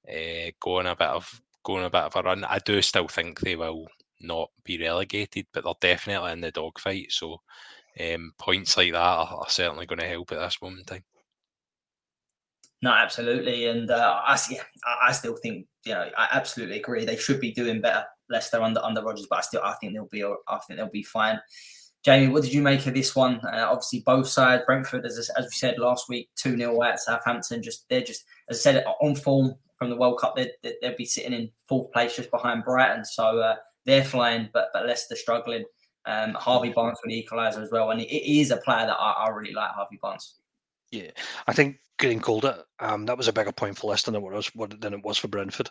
[0.08, 2.44] uh, go on a bit of going a bit of a run.
[2.44, 3.86] I do still think they will
[4.26, 7.12] not be relegated, but they're definitely in the dogfight.
[7.12, 7.40] So
[8.00, 11.04] um, points like that are, are, certainly going to help at this moment in time.
[12.82, 14.62] No, absolutely, and uh, I, yeah,
[15.02, 17.04] I still think you know I absolutely agree.
[17.04, 18.04] They should be doing better.
[18.28, 21.02] Leicester under under Rodgers, but I still I think they'll be I think they'll be
[21.02, 21.40] fine.
[22.04, 23.40] Jamie, what did you make of this one?
[23.40, 24.62] Uh, obviously, both sides.
[24.66, 27.62] Brentford, as as we said last week, two 0 away at Southampton.
[27.62, 30.36] Just they're just as I said on form from the World Cup.
[30.36, 33.04] They'd, they'd be sitting in fourth place just behind Brighton.
[33.04, 33.56] So uh,
[33.86, 35.64] they're flying, but but Leicester struggling.
[36.06, 39.24] Um, Harvey Barnes with the equaliser as well, and it is a player that I,
[39.26, 40.34] I really like, Harvey Barnes.
[40.90, 41.10] Yeah,
[41.46, 42.56] I think Green called it.
[42.78, 45.28] Um, that was a bigger point for Leicester than it was than it was for
[45.28, 45.70] Brentford.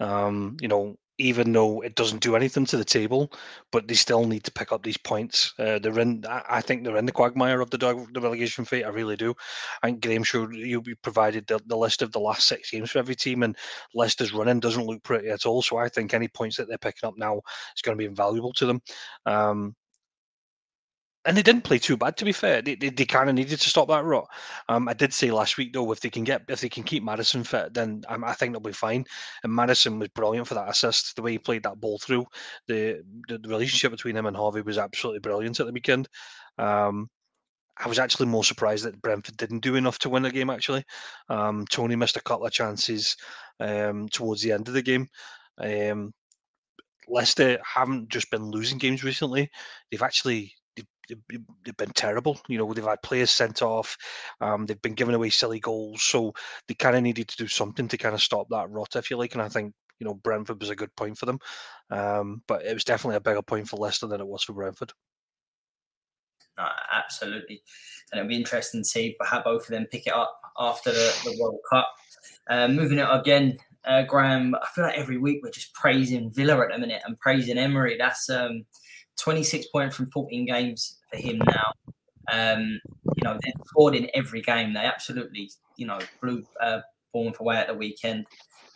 [0.00, 3.32] Um, you know, even though it doesn't do anything to the table,
[3.70, 5.54] but they still need to pick up these points.
[5.58, 6.24] Uh, they're in.
[6.28, 8.84] I think they're in the quagmire of the, dog, the relegation fate.
[8.84, 9.34] I really do.
[9.82, 13.14] Think Graham showed you provided the, the list of the last six games for every
[13.14, 13.56] team, and
[13.94, 15.62] Leicester's running doesn't look pretty at all.
[15.62, 17.40] So I think any points that they're picking up now
[17.76, 18.80] is going to be invaluable to them.
[19.26, 19.76] Um,
[21.26, 22.60] and they didn't play too bad to be fair.
[22.60, 24.28] They, they, they kind of needed to stop that rot.
[24.68, 27.02] Um, I did say last week though, if they can get if they can keep
[27.02, 29.04] Maddison fit, then um, I think they'll be fine.
[29.42, 31.16] And Maddison was brilliant for that assist.
[31.16, 32.26] The way he played that ball through,
[32.68, 36.08] the the, the relationship between him and Harvey was absolutely brilliant at the weekend.
[36.58, 37.08] Um,
[37.76, 40.50] I was actually more surprised that Brentford didn't do enough to win the game.
[40.50, 40.84] Actually,
[41.28, 43.16] um, Toney missed a couple of chances
[43.60, 45.08] um, towards the end of the game.
[45.58, 46.12] Um,
[47.08, 49.50] Leicester haven't just been losing games recently;
[49.90, 50.54] they've actually
[51.08, 52.40] they've been terrible.
[52.48, 53.96] You know, they've had players sent off,
[54.40, 56.32] um, they've been giving away silly goals, so
[56.68, 59.16] they kind of needed to do something to kind of stop that rot, if you
[59.16, 59.34] like.
[59.34, 61.38] And I think you know Brentford was a good point for them,
[61.90, 64.92] um, but it was definitely a bigger point for Leicester than it was for Brentford.
[66.56, 67.62] Uh, absolutely,
[68.12, 71.20] and it'll be interesting to see how both of them pick it up after the,
[71.24, 71.88] the World Cup.
[72.48, 74.54] Uh, moving it again, uh, Graham.
[74.54, 77.96] I feel like every week we're just praising Villa at the minute and praising Emery.
[77.98, 78.64] That's um,
[79.20, 81.72] 26 points from 14 games for him now.
[82.32, 82.80] Um,
[83.16, 84.72] you know, they scored in every game.
[84.72, 86.80] They absolutely, you know, blew uh,
[87.12, 88.26] Bournemouth away at the weekend.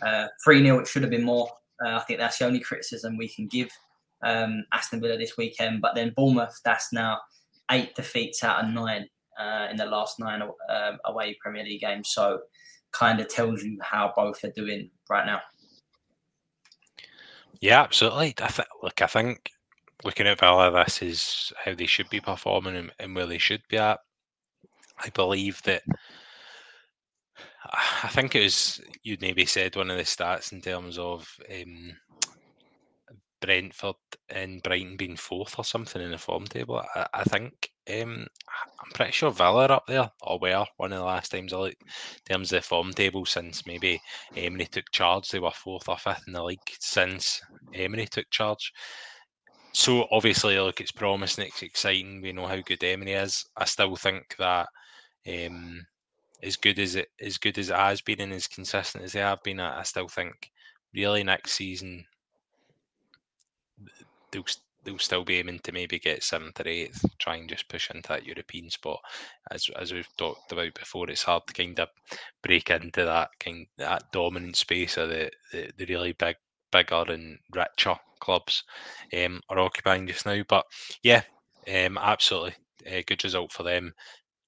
[0.02, 1.48] Uh, 3 uh, 0, it should have been more.
[1.84, 3.70] Uh, I think that's the only criticism we can give
[4.22, 5.80] um, Aston Villa this weekend.
[5.80, 7.20] But then Bournemouth, that's now
[7.70, 9.08] eight defeats out of nine
[9.38, 12.10] uh, in the last nine uh, away Premier League games.
[12.10, 12.40] So
[12.92, 15.40] kind of tells you how both are doing right now.
[17.60, 18.34] Yeah, absolutely.
[18.40, 19.50] I th- look, I think
[20.04, 23.62] looking at Villa, this is how they should be performing and, and where they should
[23.68, 23.98] be at.
[24.98, 25.82] I believe that.
[28.02, 31.92] I think it was you maybe said one of the stats in terms of um,
[33.40, 33.96] Brentford
[34.30, 36.82] and Brighton being fourth or something in the form table.
[36.94, 38.26] I, I think um,
[38.58, 41.58] I'm pretty sure Villa are up there or were one of the last times I
[41.58, 44.00] looked in terms of the form table since maybe
[44.36, 45.28] Emery took charge.
[45.28, 47.40] They were fourth or fifth in the league since
[47.74, 48.72] Emery took charge
[49.72, 52.20] so obviously, look, it's promising, it's exciting.
[52.20, 53.44] We know how good Emery is.
[53.56, 54.68] I still think that
[55.28, 55.86] um,
[56.42, 59.20] as good as it as good as it has been and as consistent as they
[59.20, 60.50] have been, I, I still think
[60.94, 62.04] really next season
[64.30, 64.44] they'll
[64.84, 68.08] they'll still be aiming to maybe get seventh or eighth, try and just push into
[68.08, 69.00] that European spot.
[69.50, 71.88] As as we've talked about before, it's hard to kind of
[72.42, 76.36] break into that kind that dominant space of the, the, the really big
[76.70, 78.64] bigger and richer clubs
[79.16, 80.42] um, are occupying just now.
[80.48, 80.66] But
[81.02, 81.22] yeah,
[81.72, 82.54] um, absolutely
[82.86, 83.92] a good result for them.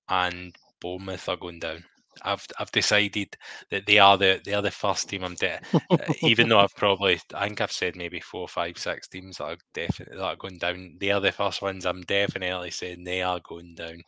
[0.09, 1.85] And Bournemouth are going down.
[2.23, 3.37] I've I've decided
[3.71, 5.61] that they are the they are the first team I'm de-
[5.99, 9.45] uh, even though I've probably I think I've said maybe four, five, six teams that
[9.45, 10.97] are definitely that are going down.
[11.01, 11.87] They are the first ones.
[11.87, 14.03] I'm definitely saying they are going down.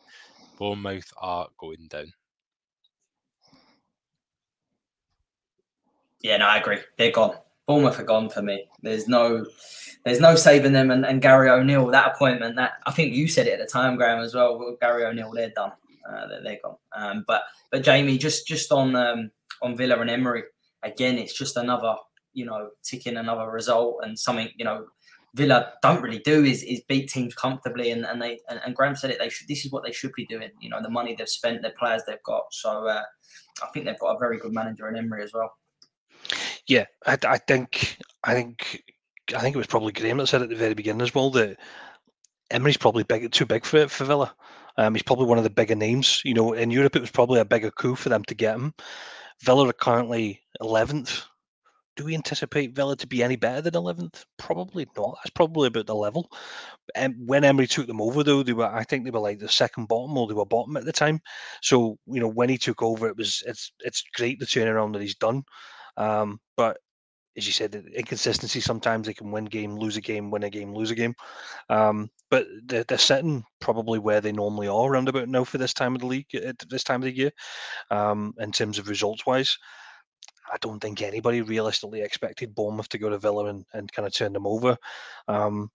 [0.57, 2.13] Bournemouth are going down.
[6.21, 6.79] Yeah, no, I agree.
[6.97, 7.35] They're gone
[7.67, 8.65] Bournemouth are gone for me.
[8.81, 9.45] There's no,
[10.05, 10.91] there's no saving them.
[10.91, 13.95] And, and Gary O'Neill, that appointment, that I think you said it at the time,
[13.95, 14.75] Graham, as well.
[14.81, 15.71] Gary O'Neill, they're done.
[16.07, 16.75] Uh, they're, gone.
[16.95, 20.43] Um, but but Jamie, just just on um, on Villa and Emery,
[20.83, 21.95] again, it's just another
[22.33, 24.87] you know ticking another result and something you know
[25.35, 28.95] Villa don't really do is, is beat teams comfortably, and, and they and, and Graham
[28.95, 29.19] said it.
[29.19, 29.47] They should.
[29.47, 30.51] This is what they should be doing.
[30.59, 32.43] You know, the money they've spent, the players they've got.
[32.51, 33.01] So uh,
[33.61, 35.53] I think they've got a very good manager in Emery as well.
[36.67, 38.83] Yeah, I, I think I think
[39.35, 41.57] I think it was probably Graham that said at the very beginning as well that
[42.51, 44.35] Emery's probably big, too big for for Villa.
[44.77, 46.21] Um, he's probably one of the bigger names.
[46.25, 48.73] You know, in Europe, it was probably a bigger coup for them to get him.
[49.41, 51.25] Villa are currently 11th
[51.95, 54.25] do we anticipate Villa to be any better than 11th?
[54.37, 55.15] Probably not.
[55.17, 56.29] That's probably about the level.
[56.95, 59.49] And when Emery took them over, though, they were I think they were like the
[59.49, 61.21] second bottom or they were bottom at the time.
[61.61, 65.01] So you know when he took over, it was it's it's great the turnaround that
[65.01, 65.43] he's done.
[65.97, 66.77] Um, but
[67.35, 70.49] as you said, the inconsistency sometimes they can win game, lose a game, win a
[70.49, 71.15] game, lose a game.
[71.69, 75.73] Um, but they're, they're sitting probably where they normally are around about now for this
[75.73, 77.31] time of the league at this time of the year,
[77.89, 79.57] um, in terms of results wise.
[80.51, 84.13] I don't think anybody realistically expected Bournemouth to go to Villa and, and kind of
[84.13, 84.77] turn them over,
[85.27, 85.71] um,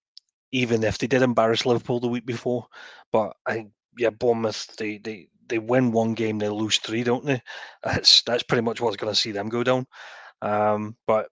[0.53, 2.67] even if they did embarrass Liverpool the week before.
[3.11, 3.67] But I
[3.97, 7.43] yeah, Bournemouth they they they win one game, they lose three, don't they?
[7.83, 9.87] That's that's pretty much what's going to see them go down.
[10.43, 11.29] Um, but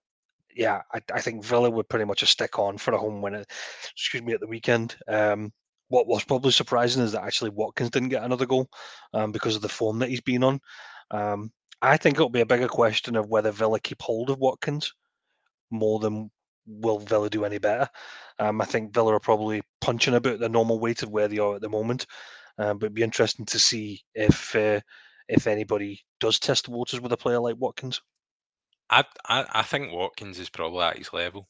[0.55, 3.45] yeah, I, I, think Villa would pretty much a stick on for a home win.
[3.91, 4.97] Excuse me, at the weekend.
[5.07, 5.53] Um,
[5.89, 8.67] what was probably surprising is that actually Watkins didn't get another goal
[9.13, 10.59] um, because of the form that he's been on.
[11.11, 11.51] Um,
[11.81, 14.93] I think it'll be a bigger question of whether Villa keep hold of Watkins
[15.69, 16.29] more than
[16.65, 17.87] will Villa do any better.
[18.39, 21.55] Um, I think Villa are probably punching about the normal weight of where they are
[21.55, 22.05] at the moment,
[22.57, 24.79] um, but it'd be interesting to see if uh,
[25.27, 28.01] if anybody does test the waters with a player like Watkins.
[28.89, 31.47] I, I I think Watkins is probably at his level.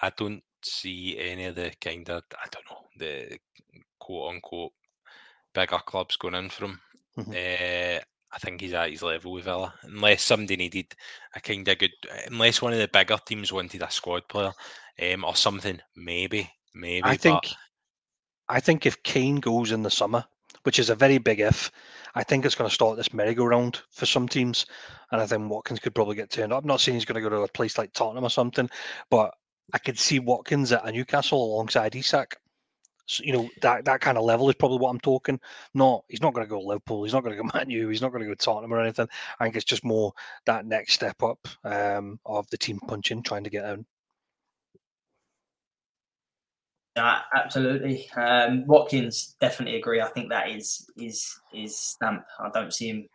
[0.00, 3.38] I don't see any of the kind of I don't know the
[3.98, 4.72] quote unquote
[5.54, 6.80] bigger clubs going in from.
[7.18, 7.30] Mm-hmm.
[7.30, 8.00] Uh,
[8.32, 10.94] I think he's at his level with Villa, unless somebody needed
[11.34, 11.92] a kind of good,
[12.26, 14.52] unless one of the bigger teams wanted a squad player
[15.00, 15.80] um, or something.
[15.96, 17.04] Maybe, maybe.
[17.04, 17.54] I think, but...
[18.48, 20.24] I think if Kane goes in the summer,
[20.66, 21.70] which is a very big if,
[22.14, 24.66] I think it's going to start this merry-go-round for some teams,
[25.12, 26.62] and I think Watkins could probably get turned up.
[26.62, 28.68] I'm not saying he's going to go to a place like Tottenham or something,
[29.10, 29.32] but
[29.72, 32.36] I could see Watkins at a Newcastle alongside Isak
[33.20, 35.38] you know that that kind of level is probably what I'm talking.
[35.74, 37.04] Not he's not going to go Liverpool.
[37.04, 37.88] He's not going to go Man U.
[37.88, 39.08] He's not going to go Tottenham or anything.
[39.38, 40.12] I think it's just more
[40.46, 43.84] that next step up um, of the team punching, trying to get out.
[46.96, 48.08] Yeah, absolutely.
[48.16, 50.00] Um, Watkins definitely agree.
[50.00, 52.24] I think that is is is stamp.
[52.40, 53.08] I don't see him.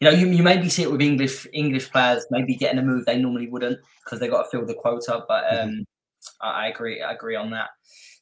[0.00, 3.04] You know, you, you maybe see it with English English players maybe getting a move
[3.04, 5.24] they normally wouldn't because they got to fill the quota.
[5.26, 5.62] But mm-hmm.
[5.62, 6.46] um, mm-hmm.
[6.46, 7.02] I, I agree.
[7.02, 7.70] I agree on that.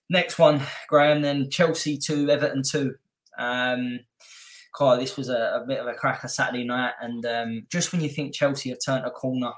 [0.08, 1.20] Next one, Graham.
[1.20, 2.94] Then Chelsea two, Everton two.
[3.38, 4.00] Um,
[4.78, 8.00] God, this was a, a, bit of a cracker Saturday night, and um, just when
[8.00, 9.52] you think Chelsea have turned a corner,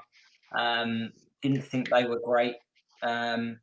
[0.57, 1.11] um,
[1.41, 2.55] didn't think they were great.
[3.03, 3.59] Um,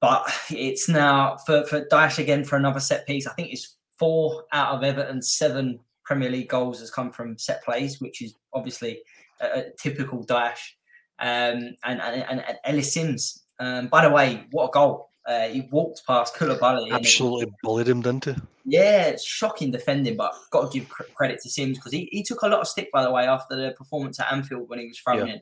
[0.00, 3.26] but it's now for, for Dyche again for another set piece.
[3.26, 7.62] I think it's four out of Everton's seven Premier League goals has come from set
[7.64, 9.02] plays, which is obviously
[9.40, 10.72] a, a typical Dyche.
[11.20, 13.42] Um, and, and, and Ellis Simms.
[13.58, 15.10] Um, by the way, what a goal!
[15.26, 16.92] Uh, he walked past Koulibaly.
[16.92, 18.34] Absolutely bullied him, didn't he?
[18.64, 22.42] Yeah, it's shocking defending, but got to give credit to Simms because he, he took
[22.42, 24.98] a lot of stick, by the way, after the performance at Anfield when he was
[24.98, 25.34] thrown yeah.
[25.34, 25.40] in.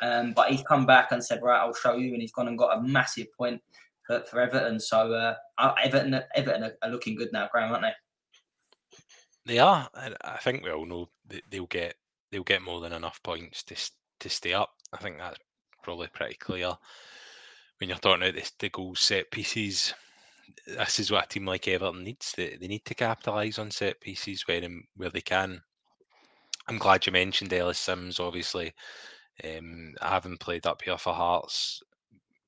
[0.00, 2.12] Um, but he's come back and said, right, I'll show you.
[2.12, 3.62] And he's gone and got a massive point
[4.08, 4.80] for, for Everton.
[4.80, 5.34] So uh,
[5.84, 7.92] Everton, Everton are, looking good now, Graham, aren't they?
[9.46, 9.88] They are.
[9.94, 11.08] I think we all know
[11.50, 11.94] they'll get
[12.32, 13.76] they'll get more than enough points to
[14.20, 14.70] to stay up.
[14.92, 15.38] I think that's
[15.82, 16.76] probably pretty clear
[17.78, 19.94] when you're talking about the, the goal set pieces,
[20.66, 22.32] this is what a team like Everton needs.
[22.36, 24.62] They, they need to capitalise on set pieces where
[24.96, 25.62] where they can.
[26.68, 28.20] I'm glad you mentioned Ellis Simms.
[28.20, 28.74] Obviously,
[29.44, 31.82] um, having played up here for Hearts,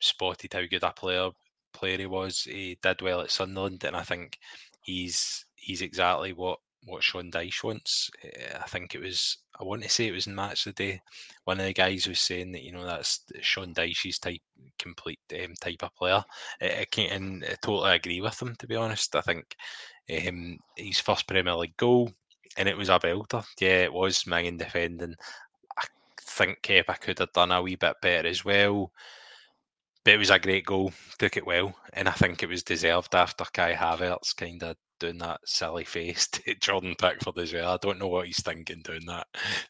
[0.01, 1.31] spotted how good a player
[1.73, 2.43] player he was.
[2.43, 4.39] He did well at Sunderland, and I think
[4.83, 8.11] he's he's exactly what what Sean Dyche wants.
[8.23, 10.85] Eh, I think it was I want to say it was in match of the
[10.85, 11.01] day.
[11.45, 14.41] One of the guys was saying that you know that's Sean Dyche's type
[14.79, 16.25] complete um, type of player.
[16.61, 19.15] I, I can't and I totally agree with him to be honest.
[19.15, 19.55] I think
[20.27, 22.13] um, his first Premier League goal
[22.57, 23.45] and it was a belter.
[23.61, 25.15] Yeah, it was Mangan defending.
[25.79, 25.85] I
[26.21, 28.93] think Kepa could have done a wee bit better as well.
[30.05, 33.15] But it was a great goal, took it well, and I think it was deserved
[33.15, 37.73] after Kai Havertz kind of doing that silly face to Jordan Pickford as well.
[37.73, 39.27] I don't know what he's thinking doing that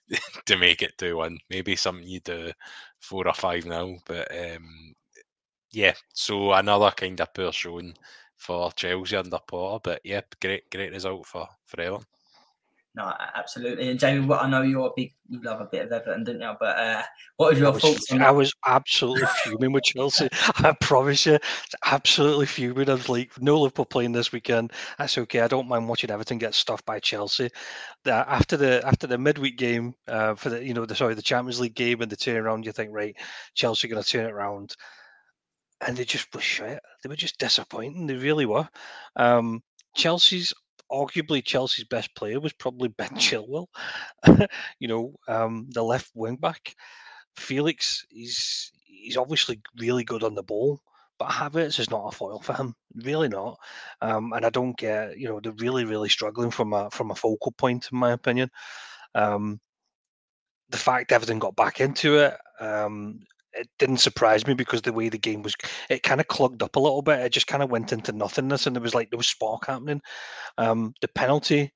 [0.46, 1.38] to make it 2 1.
[1.48, 2.52] Maybe something you do
[3.00, 3.96] 4 or 5 now.
[4.06, 4.94] But um,
[5.72, 7.94] yeah, so another kind of poor showing
[8.36, 9.80] for Chelsea under Potter.
[9.82, 12.06] But yeah, great great result for, for Everton.
[12.96, 13.88] No, absolutely.
[13.88, 16.40] And Jamie, what I know you're a big, you love a bit of Everton, didn't
[16.40, 16.52] you?
[16.58, 17.02] But uh,
[17.36, 18.12] what was your I was, thoughts?
[18.12, 20.28] I was absolutely fuming with Chelsea.
[20.32, 21.38] I promise you,
[21.86, 22.90] absolutely fuming.
[22.90, 24.72] I was like, no Liverpool playing this weekend.
[24.98, 25.40] That's okay.
[25.40, 27.50] I don't mind watching Everton get stuffed by Chelsea.
[28.06, 31.60] After the after the midweek game uh, for the you know the sorry the Champions
[31.60, 33.16] League game and the turnaround, you think right,
[33.54, 34.74] Chelsea going to turn it around,
[35.86, 36.80] and they just were shit.
[37.04, 38.08] They were just disappointing.
[38.08, 38.68] They really were.
[39.14, 39.62] Um,
[39.94, 40.54] Chelsea's
[40.90, 43.66] arguably Chelsea's best player was probably Ben Chilwell.
[44.78, 46.74] you know, um, the left wing back.
[47.36, 50.80] Felix, he's he's obviously really good on the ball,
[51.18, 53.58] but Havertz is not a foil for him, really not.
[54.00, 57.14] Um, and I don't get, you know, they're really, really struggling from a from a
[57.14, 58.50] focal point, in my opinion.
[59.14, 59.60] Um,
[60.70, 63.20] the fact everything got back into it, um,
[63.52, 65.54] it didn't surprise me because the way the game was,
[65.88, 67.20] it kind of clogged up a little bit.
[67.20, 70.00] It just kind of went into nothingness, and there was like no spark happening.
[70.58, 71.72] Um, the penalty,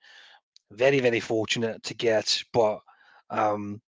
[0.73, 2.81] very very fortunate to get, but
[3.31, 3.81] um,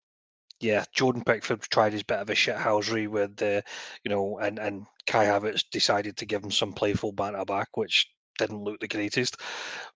[0.61, 3.62] yeah, Jordan Pickford tried his bit of a shithousery with the,
[4.05, 8.09] you know, and and Kai Havertz decided to give him some playful banter back, which
[8.39, 9.37] didn't look the greatest.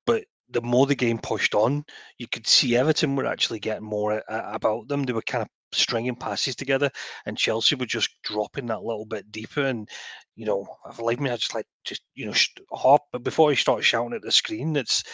[0.06, 1.84] But the more the game pushed on,
[2.18, 5.04] you could see Everton were actually getting more about them.
[5.04, 6.90] They were kind of stringing passes together,
[7.26, 9.62] and Chelsea were just dropping that little bit deeper.
[9.62, 9.88] And
[10.36, 10.66] you know,
[10.96, 12.34] believe me, I just like just you know
[12.72, 13.02] hop.
[13.12, 15.04] But before he starts shouting at the screen, it's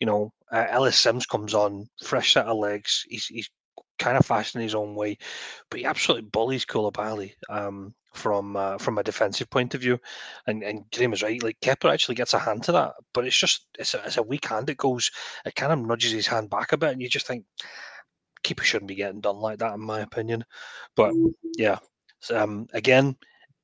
[0.00, 3.04] you know uh, Ellis Simms comes on, fresh set of legs.
[3.08, 3.50] He's he's
[3.98, 5.18] kind of fast in his own way,
[5.70, 7.32] but he absolutely bullies Koulibaly.
[7.48, 9.98] Um, from uh, from a defensive point of view.
[10.46, 11.42] And and Graham is right.
[11.42, 14.22] Like Kepa actually gets a hand to that, but it's just it's a, it's a
[14.22, 14.70] weak hand.
[14.70, 15.10] It goes,
[15.44, 17.44] it kind of nudges his hand back a bit, and you just think
[18.42, 20.44] keeper shouldn't be getting done like that, in my opinion.
[20.94, 21.14] But
[21.56, 21.78] yeah,
[22.20, 23.16] so, um, again,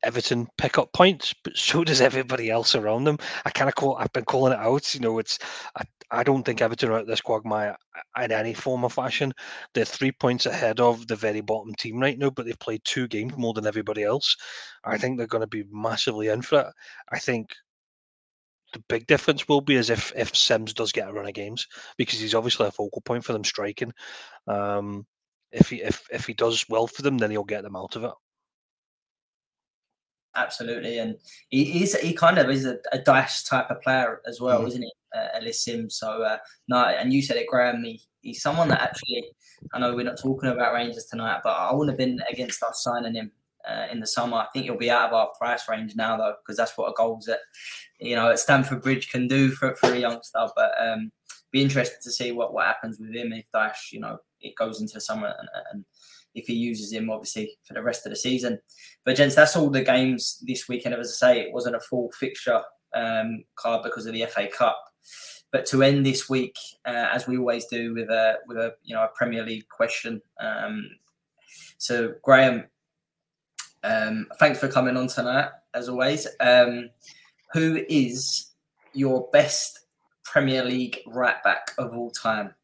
[0.03, 3.19] Everton pick up points, but so does everybody else around them.
[3.45, 3.97] I kind of call.
[3.97, 4.95] I've been calling it out.
[4.95, 5.39] You know, it's.
[5.77, 7.77] I, I don't think Everton are at this quagmire
[8.23, 9.33] in any form or fashion.
[9.73, 13.09] They're three points ahead of the very bottom team right now, but they've played two
[13.09, 14.37] games more than everybody else.
[14.85, 16.67] I think they're going to be massively in for it.
[17.11, 17.55] I think
[18.73, 21.67] the big difference will be as if if Simms does get a run of games
[21.97, 23.93] because he's obviously a focal point for them striking.
[24.47, 25.07] Um,
[25.51, 28.05] if he if if he does well for them, then he'll get them out of
[28.05, 28.13] it.
[30.35, 31.17] Absolutely, and
[31.51, 34.69] he, he's he kind of is a, a Dyche type of player as well, mm-hmm.
[34.69, 35.97] isn't he, uh, Ellis Simms?
[35.97, 37.85] So uh, no, and you said it, Graham.
[37.85, 39.25] He, he's someone that actually
[39.73, 42.83] I know we're not talking about Rangers tonight, but I wouldn't have been against us
[42.83, 43.31] signing him
[43.69, 44.39] uh, in the summer.
[44.39, 46.95] I think he'll be out of our price range now though, because that's what a
[46.97, 47.41] goals at
[48.03, 50.47] you know at Stamford Bridge can do for for a youngster.
[50.57, 51.11] But um,
[51.51, 54.81] be interested to see what what happens with him if Dyche you know it goes
[54.81, 55.85] into summer and, and
[56.35, 58.59] if he uses him, obviously, for the rest of the season.
[59.05, 60.95] But, gents, that's all the games this weekend.
[60.95, 62.63] As I say, it wasn't a full fixture
[62.95, 64.79] um, card because of the FA Cup.
[65.51, 68.95] But to end this week, uh, as we always do, with a with a you
[68.95, 70.23] know a Premier League question.
[70.41, 70.89] Um,
[71.77, 72.65] so, Graham,
[73.85, 76.27] um, thanks for coming on tonight, as always.
[76.41, 76.89] Um,
[77.53, 78.53] who is
[78.93, 79.81] your best
[80.25, 82.55] Premier League right back of all time?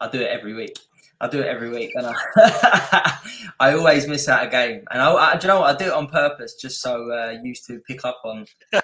[0.00, 0.78] I do it every week.
[1.20, 3.18] I do it every week, and I,
[3.60, 4.84] I always miss out a game.
[4.92, 5.74] And I, I, do you know what?
[5.74, 8.46] I do it on purpose, just so uh, used to pick up on.
[8.72, 8.80] uh,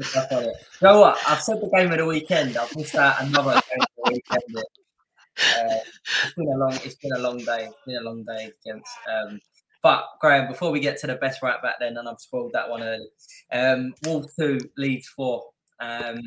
[0.00, 0.56] pick up on it.
[0.80, 1.18] You know what?
[1.28, 2.56] I've said the game of the weekend.
[2.56, 4.56] I've missed out another game of the weekend.
[4.56, 5.76] Uh,
[6.24, 6.72] it's been a long.
[6.72, 7.66] It's been a long day.
[7.66, 8.90] It's been a long day, gents.
[9.08, 9.40] Um,
[9.86, 12.68] but Graham, before we get to the best right back, then, and I've spoiled that
[12.68, 13.06] one early.
[13.52, 15.44] Um, Wolves two, Leeds four.
[15.78, 16.20] Um,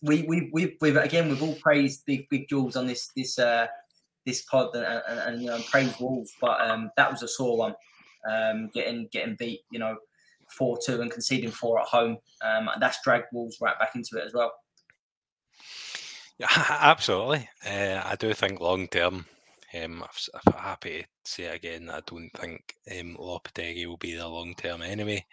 [0.00, 3.66] we we we we've again we've all praised big big Jules on this this uh
[4.24, 7.58] this pod and, and, and you know praised Wolves, but um that was a sore
[7.58, 7.74] one.
[8.26, 9.98] Um, getting getting beat, you know,
[10.56, 12.16] four two and conceding four at home.
[12.42, 14.54] Um, that's dragged Wolves right back into it as well.
[16.38, 16.48] Yeah,
[16.80, 17.46] absolutely.
[17.62, 19.26] Uh, I do think long term,
[19.84, 20.04] um,
[20.46, 24.82] I'm happy to say again, I don't think um, Lopetegui will be the long term
[24.82, 25.24] anyway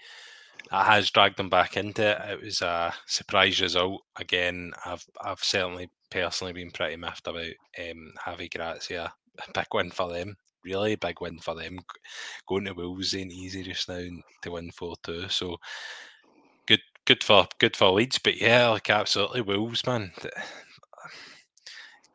[0.72, 2.32] that has dragged them back into it.
[2.32, 4.02] It was a surprise result.
[4.18, 7.46] Again, I've I've certainly personally been pretty miffed about
[7.80, 9.14] um, Javi Gracia.
[9.40, 10.36] A big win for them.
[10.64, 11.80] Really big win for them.
[12.48, 14.06] Going to Wolves ain't easy just now
[14.44, 15.28] to win four two.
[15.30, 15.58] So
[16.68, 18.20] good good for good for Leeds.
[18.20, 20.12] But yeah, like absolutely Wolves, man.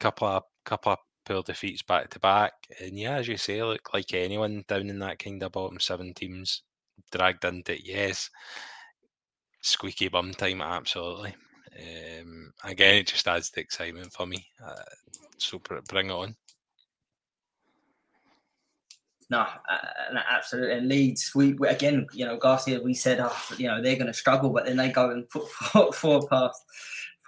[0.00, 0.98] Couple of couple of
[1.42, 2.52] defeats back to back.
[2.80, 6.14] And yeah, as you say, look like anyone down in that kind of bottom seven
[6.14, 6.62] teams
[7.12, 8.30] dragged into it, yes.
[9.62, 11.34] squeaky bum time, absolutely.
[11.78, 14.46] Um, again, it just adds the excitement for me.
[14.64, 14.74] Uh,
[15.38, 16.34] so bring it on.
[19.30, 20.74] No, uh, absolutely.
[20.74, 24.06] And Leeds, we, we, again, you know, Garcia, we said, oh, you know, they're going
[24.06, 26.62] to struggle, but then they go and put four, four past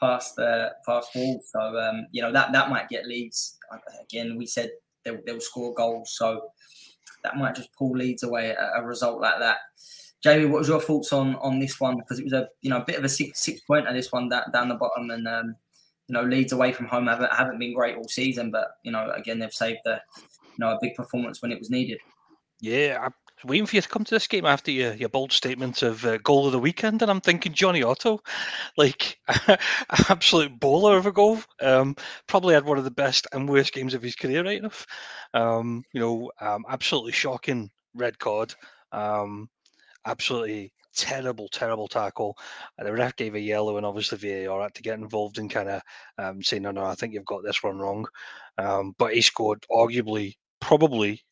[0.01, 1.51] past the past Wolves.
[1.53, 3.59] So um, you know that that might get Leeds.
[4.03, 4.71] Again, we said
[5.05, 6.51] they'll, they'll score goals, so
[7.23, 9.59] that might just pull Leeds away a, a result like that.
[10.23, 11.97] Jamie, what was your thoughts on on this one?
[11.97, 14.29] Because it was a you know a bit of a six six pointer this one
[14.31, 15.55] that, down the bottom, and um,
[16.09, 19.11] you know Leeds away from home haven't haven't been great all season, but you know
[19.13, 21.99] again they've saved the you know a big performance when it was needed.
[22.61, 23.09] Yeah,
[23.45, 26.18] waiting for you to come to this game after your, your bold statement of uh,
[26.18, 28.20] goal of the weekend, and I'm thinking Jonny Otto,
[28.76, 29.18] like
[30.09, 31.38] absolute bowler of a goal.
[31.61, 34.86] Um, probably had one of the best and worst games of his career, right enough.
[35.34, 38.55] Um, you know, um, absolutely shocking red card.
[38.93, 39.49] Um,
[40.07, 42.36] absolutely terrible, terrible tackle.
[42.78, 45.68] And the ref gave a yellow, and obviously VAR had to get involved and kind
[45.68, 45.82] of
[46.18, 48.07] um, say, no, no, I think you've got this one wrong.
[48.59, 51.22] Um, but he scored arguably, probably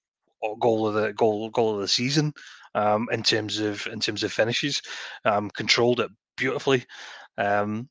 [0.61, 2.33] goal of the goal goal of the season
[2.75, 4.83] um, in terms of in terms of finishes.
[5.25, 6.85] Um, controlled it beautifully.
[7.37, 7.89] Um,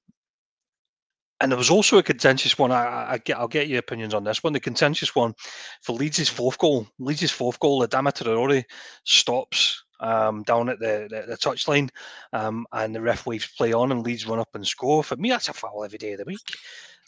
[1.39, 2.71] and there was also a contentious one.
[2.71, 4.53] I, I, get, I'll get your opinions on this one.
[4.53, 5.35] The contentious one
[5.83, 6.87] for Leeds' fourth goal.
[6.97, 8.63] Leeds' fourth goal, Adama Traore
[9.03, 11.89] stops um, down at the, the, the touchline,
[12.33, 15.03] um, and the ref waves play on, and Leeds run up and score.
[15.03, 16.39] For me, that's a foul every day of the week.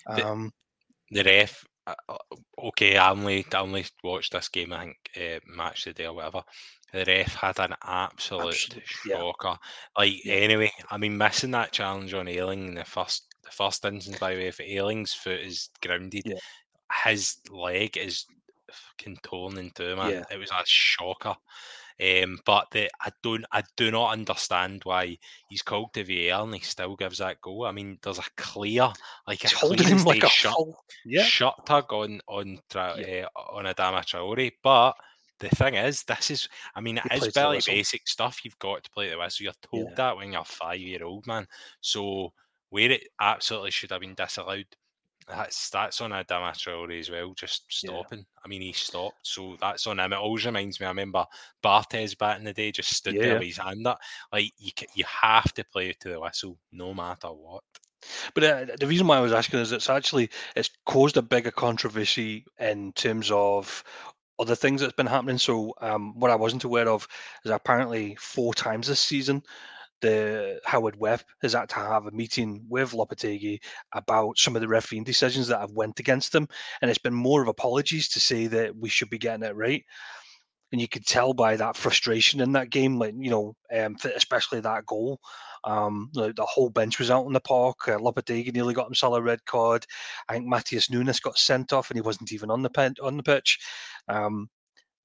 [0.08, 0.52] Um,
[1.10, 1.66] the, the ref,
[2.58, 4.74] okay, I only I only watched this game.
[4.74, 6.44] I think uh, match the day or whatever.
[6.92, 9.50] The ref had an absolute, absolute shocker.
[9.50, 9.56] Yeah.
[9.98, 10.34] Like yeah.
[10.34, 14.34] anyway, I mean, missing that challenge on Ayling in the first the first instance, by
[14.34, 16.38] the way, if Ayling's foot is grounded, yeah.
[17.06, 18.26] his leg is
[18.72, 20.26] fucking torn in two, man.
[20.32, 21.36] It was a shocker.
[22.02, 25.18] Um, but the, I don't, I do not understand why
[25.50, 27.66] he's called to VAR and he still gives that goal.
[27.66, 28.90] I mean, there's a clear,
[29.28, 30.56] like he's a holding him like a shut,
[31.06, 31.24] yeah.
[31.24, 33.26] shut tug on on yeah.
[33.36, 34.94] uh, on Adama Traore, but
[35.40, 38.44] the thing is, this is, I mean, it is very basic stuff.
[38.44, 39.46] You've got to play the whistle.
[39.46, 39.96] You're told yeah.
[39.96, 41.48] that when you're five year old, man.
[41.82, 42.34] So,
[42.70, 44.66] where it absolutely should have been disallowed,
[45.30, 48.20] that's that's on Adama Traore as well, just stopping.
[48.20, 48.42] Yeah.
[48.44, 50.14] I mean, he stopped, so that's on him.
[50.14, 50.86] It always reminds me.
[50.86, 51.26] I remember
[51.64, 53.22] Barthez back in the day just stood yeah.
[53.22, 54.00] there with his hand up.
[54.34, 57.64] Like you, you have to play to the whistle, no matter what.
[58.34, 61.52] But uh, the reason why I was asking is it's actually it's caused a bigger
[61.52, 63.84] controversy in terms of
[64.40, 65.38] other things that's been happening.
[65.38, 67.08] So um, what I wasn't aware of
[67.46, 69.44] is apparently four times this season
[70.02, 73.60] the Howard Webb has had to have a meeting with Lopetegui
[73.94, 76.48] about some of the refereeing decisions that have went against them,
[76.82, 79.84] and it's been more of apologies to say that we should be getting it right.
[80.72, 84.60] And you could tell by that frustration in that game, like you know, um, especially
[84.62, 85.20] that goal.
[85.66, 87.88] Um, the, the, whole bench was out in the park.
[87.88, 89.86] Uh, Lopetegui nearly got himself a red card.
[90.30, 93.18] I think Matheus Nunes got sent off, and he wasn't even on the pen, on
[93.18, 93.60] the pitch.
[94.08, 94.50] Um,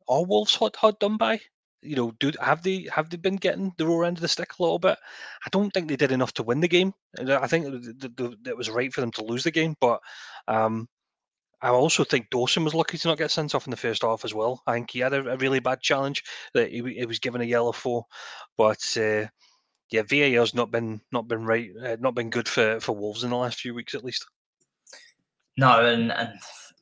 [0.08, 1.40] are Wolves hot hot done by?
[1.84, 4.50] You know, do have they have they been getting the raw end of the stick
[4.58, 4.98] a little bit?
[5.44, 6.92] I don't think they did enough to win the game.
[7.18, 10.00] I think it was right for them to lose the game, but
[10.48, 10.88] um,
[11.62, 14.24] I also think Dawson was lucky to not get sent off in the first half
[14.24, 14.62] as well.
[14.66, 16.22] I think he had a, a really bad challenge
[16.52, 18.04] that he, he, was given a yellow for,
[18.58, 19.26] but uh,
[19.90, 23.30] yeah, VAR's not been not been right, uh, not been good for for Wolves in
[23.30, 24.26] the last few weeks at least.
[25.56, 26.32] No, and and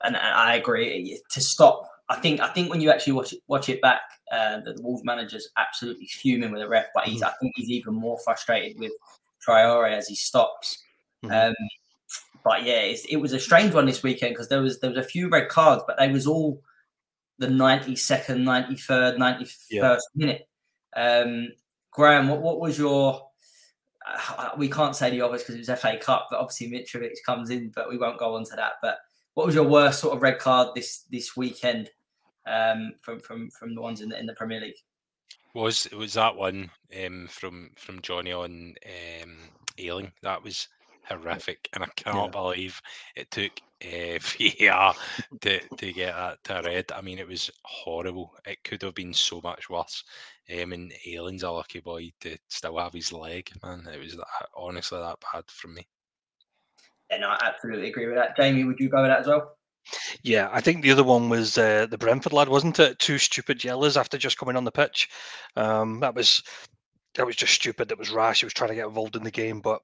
[0.03, 1.21] and I agree.
[1.31, 4.61] To stop I think I think when you actually watch it, watch it back, uh,
[4.61, 7.31] the, the Wolves manager's absolutely fuming with the ref, but he's mm-hmm.
[7.31, 8.93] I think he's even more frustrated with
[9.47, 10.83] Traore as he stops.
[11.25, 11.49] Mm-hmm.
[11.49, 11.55] Um,
[12.45, 15.09] but yeah, it was a strange one this weekend because there was there was a
[15.09, 16.61] few red cards, but they was all
[17.39, 19.47] the ninety second, ninety third, ninety
[19.81, 20.47] first minute.
[20.95, 21.49] Um,
[21.93, 23.27] Graham, what, what was your?
[24.07, 27.49] Uh, we can't say the obvious because it was FA Cup, but obviously Mitrovic comes
[27.49, 28.73] in, but we won't go on to that.
[28.83, 28.99] But
[29.33, 31.89] what was your worst sort of red card this this weekend
[32.47, 34.75] um, from from from the ones in the in the Premier League?
[35.55, 36.71] Was was that one
[37.05, 38.75] um, from from Jonny on
[39.23, 39.37] um,
[39.79, 40.13] Ayling?
[40.23, 40.69] That was
[41.05, 42.41] horrific, and I cannot yeah.
[42.41, 42.81] believe
[43.17, 43.53] it took
[43.85, 44.19] uh,
[44.59, 44.95] VAR
[45.41, 46.93] to to get that to red.
[46.95, 48.35] I mean, it was horrible.
[48.47, 50.05] It could have been so much worse.
[50.51, 53.87] Um, and Ayling's a lucky boy to still have his leg, man.
[53.93, 55.87] It was that, honestly that bad from me.
[57.11, 58.37] And I absolutely agree with that.
[58.37, 59.57] Jamie, would you go with that as well?
[60.23, 62.99] Yeah, I think the other one was uh, the Brentford lad, wasn't it?
[63.01, 65.09] Two stupid yellows after just coming on the pitch.
[65.57, 66.43] Um, that was
[67.15, 67.89] that was just stupid.
[67.89, 68.41] That was rash.
[68.41, 69.83] He was trying to get involved in the game, but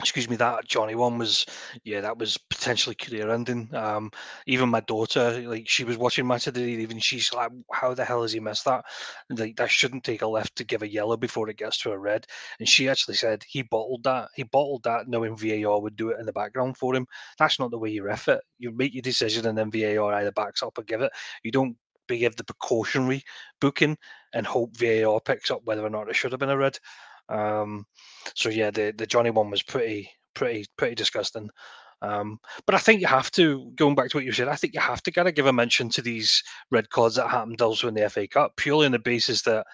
[0.00, 1.46] excuse me, that Jonny one was,
[1.84, 3.68] yeah, that was potentially career ending.
[3.74, 4.10] Um,
[4.46, 7.94] even my daughter, like she was watching match of the day, even she's like, how
[7.94, 8.84] the hell has he missed that?
[9.28, 11.98] Like that shouldn't take a left to give a yellow before it gets to a
[11.98, 12.26] red.
[12.58, 14.28] And she actually said he bottled that.
[14.34, 17.06] He bottled that, knowing VAR would do it in the background for him.
[17.38, 18.40] That's not the way you ref it.
[18.58, 21.12] You make your decision and then VAR either backs up or give it.
[21.42, 21.76] You don't
[22.08, 23.22] give the precautionary
[23.60, 23.96] booking
[24.34, 26.78] and hope VAR picks up whether or not it should have been a red.
[27.30, 27.86] Um,
[28.34, 31.50] so yeah, the the Jonny one was pretty pretty pretty disgusting.
[32.02, 34.72] Um, but I think you have to, going back to what you said, I think
[34.72, 37.88] you have to kind of give a mention to these red cards that happened also
[37.88, 39.66] in the FA Cup, purely on the basis that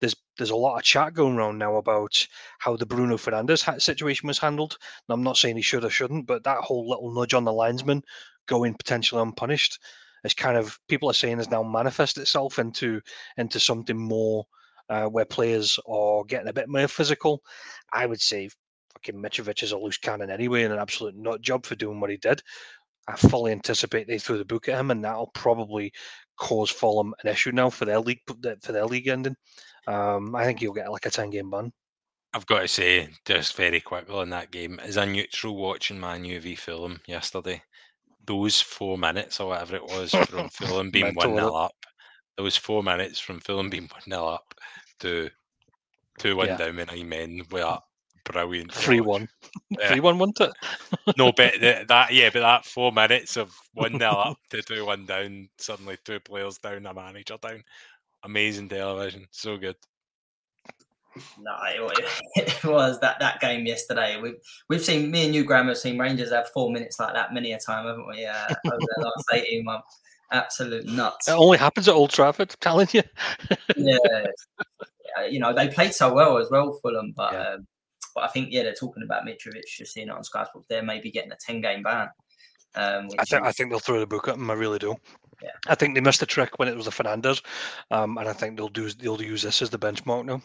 [0.00, 2.26] there's there's a lot of chat going around now about
[2.58, 4.76] how the Bruno Fernandes situation was handled.
[5.08, 7.52] And I'm not saying he should or shouldn't, but that whole little nudge on the
[7.52, 8.02] linesman
[8.46, 9.78] going potentially unpunished
[10.24, 13.00] is kind of people are saying has now manifest itself into
[13.36, 14.44] into something more
[14.88, 17.42] uh, where players are getting a bit more physical.
[17.92, 18.48] I would say
[18.94, 22.10] fucking Mitrovic is a loose cannon anyway and an absolute nut job for doing what
[22.10, 22.42] he did.
[23.06, 25.92] I fully anticipate they threw the book at him, and that'll probably
[26.38, 28.20] cause Fulham an issue now for their league
[28.62, 29.36] for their league ending.
[29.86, 31.72] Um, I think he'll get like a ten game ban.
[32.32, 36.24] I've got to say, just very quickly in that game, as a neutral watching Man
[36.24, 37.62] U v Fulham yesterday,
[38.26, 41.76] those four minutes or whatever it was from Fulham being one 0 up,
[42.36, 44.54] those four minutes from Fulham being one 0 up
[45.00, 45.30] to
[46.18, 46.56] two one yeah.
[46.56, 47.78] down and nine men were
[48.24, 48.72] brilliant.
[48.72, 49.28] Three one.
[49.88, 50.52] Three one, wasn't it?
[51.16, 55.06] no, but that yeah, but that four minutes of one 0 up to two one
[55.06, 57.62] down, suddenly two players down, a manager down.
[58.22, 59.76] Amazing television, so good.
[61.38, 62.04] No, it,
[62.34, 64.20] it, was that that game yesterday.
[64.20, 64.38] We've
[64.68, 67.52] we've seen me and you, Graham, have seen Rangers have four minutes like that many
[67.52, 68.24] a time, haven't we?
[68.24, 70.00] Uh, over the last eighteen months,
[70.32, 71.28] absolute nuts.
[71.28, 73.02] It only happens at Old Trafford, I'm telling you.
[73.76, 74.26] yeah,
[75.28, 77.48] you know they played so well as well, Fulham, but yeah.
[77.50, 77.66] um,
[78.14, 80.66] but I think yeah, they're talking about Mitrovic just seeing it on Sky Sports.
[80.68, 82.08] They're maybe getting a ten game ban.
[82.76, 83.48] Um, I think is...
[83.48, 84.50] I think they'll throw the book at him.
[84.50, 84.96] I really do.
[85.42, 85.50] Yeah.
[85.66, 87.42] I think they missed the trick when it was the Fernandes,
[87.90, 90.40] um, and I think they'll do they'll use this as the benchmark now.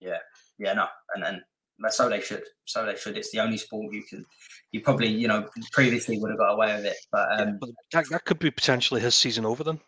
[0.00, 0.18] Yeah,
[0.58, 1.42] yeah, no, and and
[1.88, 2.42] so they should.
[2.64, 3.16] So they should.
[3.16, 4.24] It's the only sport you can.
[4.72, 7.70] You probably, you know, previously would have got away with it, but, um, yeah, but
[7.92, 9.80] that, that could be potentially his season over then.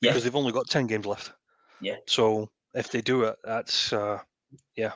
[0.00, 1.32] Yeah, because they've only got ten games left.
[1.80, 1.96] Yeah.
[2.06, 4.18] So if they do it, that's uh,
[4.76, 4.92] yeah,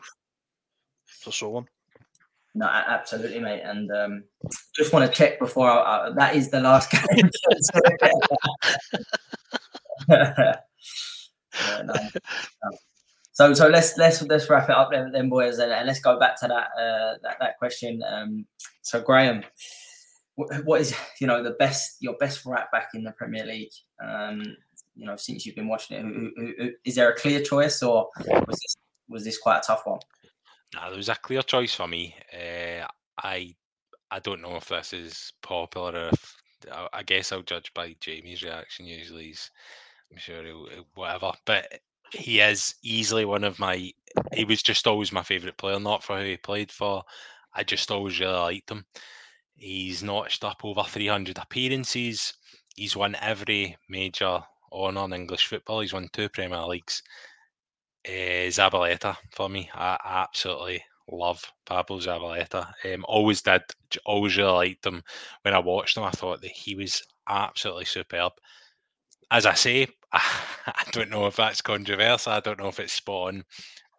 [1.07, 1.69] for so on.
[2.55, 3.63] No, absolutely, mate.
[3.63, 4.25] And um,
[4.75, 7.31] just want to check before I, I, that is the last game.
[10.09, 10.55] yeah,
[11.85, 12.79] no, no.
[13.39, 16.19] So, so let's let's let's wrap it up then, then boys, and, and let's go
[16.19, 18.03] back to that uh, that, that question.
[18.05, 18.45] Um,
[18.83, 19.45] so, Graham,
[20.35, 23.71] what, is you know the best your best right back in the Premier League?
[24.05, 24.43] Um,
[24.97, 27.81] you know, since you've been watching it, who, who, who, is there a clear choice,
[27.81, 28.77] or was this
[29.09, 30.01] was this quite a tough one?
[30.75, 32.17] No, there was a clear choice for me.
[32.35, 32.89] Uh,
[33.23, 33.55] I
[34.11, 36.09] I don't know if this is popular.
[36.09, 36.37] If
[36.73, 38.85] I, I guess I'll judge by Jamie's reaction.
[38.85, 39.49] Usually, he's
[40.11, 40.67] I'm sure he'll,
[40.97, 41.31] whatever.
[41.45, 41.73] But
[42.13, 43.93] he is easily one of my.
[44.33, 47.03] He was just always my favourite player, not for who he played for.
[47.55, 48.85] I just always really liked him.
[49.57, 52.35] He's notched up over 300 appearances.
[52.77, 54.41] He's won every major
[54.73, 55.81] honour in English football.
[55.81, 57.03] He's won two Premier Leagues.
[58.07, 59.69] Uh, Zabaleta for me.
[59.75, 62.73] I absolutely love Pablo Zabaleta.
[62.85, 63.63] Um, always did.
[64.05, 65.03] Always really liked him.
[65.43, 68.33] When I watched him, I thought that he was absolutely superb.
[69.31, 72.33] As I say, I don't know if that's controversial.
[72.33, 73.45] I don't know if it's spot on.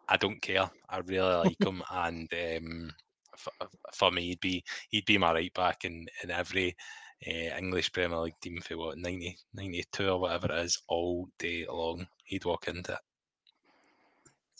[0.07, 0.69] I don't care.
[0.90, 2.91] I really like him, and um,
[3.38, 3.52] for,
[3.94, 6.76] for, me, he'd be he'd be my right back in in every
[7.27, 11.65] uh, English Premier League team for what 90, 92 or whatever it is all day
[11.69, 12.07] long.
[12.23, 12.99] He'd walk into it.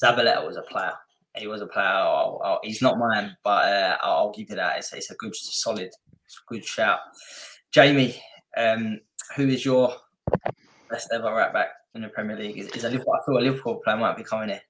[0.04, 0.94] Zabaleta was a player.
[1.36, 1.86] He was a player.
[1.86, 4.78] I'll, I'll, he's not mine, but uh, I'll, I'll, give you that.
[4.78, 5.92] It's, it's a good, solid,
[6.48, 7.00] good shout.
[7.72, 8.22] Jamie,
[8.58, 9.00] um,
[9.36, 9.94] who is your
[10.90, 12.58] best ever right back in the Premier League.
[12.58, 14.62] Is, is a Liverpool, I feel a Liverpool player might be coming here.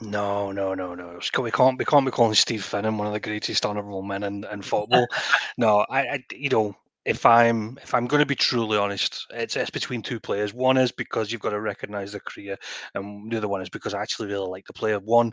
[0.00, 1.18] No, no, no, no.
[1.40, 4.44] We can't we can't be calling Steve Finnan one of the greatest honourable men in,
[4.50, 5.06] in football.
[5.58, 6.74] no, I, I, you know,
[7.04, 10.54] if I'm if I'm going to be truly honest, it's it's between two players.
[10.54, 12.56] One is because you've got to recognise the career,
[12.94, 15.00] and the other one is because I actually really like the player.
[15.00, 15.32] One,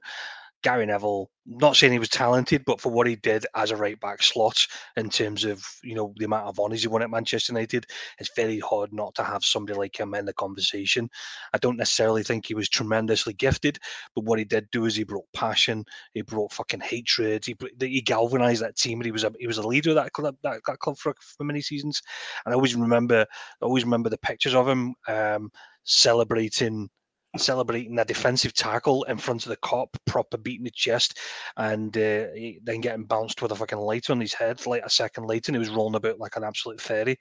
[0.66, 4.00] Gary Neville, not saying he was talented, but for what he did as a right
[4.00, 4.66] back slot
[4.98, 7.86] in terms of you know the amount of honours he won at Manchester United,
[8.18, 11.08] it's very hard not to have somebody like him in the conversation.
[11.54, 13.78] I don't necessarily think he was tremendously gifted,
[14.16, 15.86] but what he did do is he brought passion,
[16.16, 19.60] he brought fucking hatred, he he galvanised that team, and he was a he was
[19.60, 22.02] a leader of that club that, that club for, for many seasons.
[22.44, 23.22] And I always remember
[23.62, 25.52] I always remember the pictures of him um,
[25.84, 26.90] celebrating
[27.38, 31.20] celebrating a defensive tackle in front of the Kop, proper beating the chest,
[31.58, 32.28] and uh,
[32.64, 35.56] then getting bounced with a fucking light on his head like a second later, and
[35.56, 37.18] he was rolling about like an absolute fairy.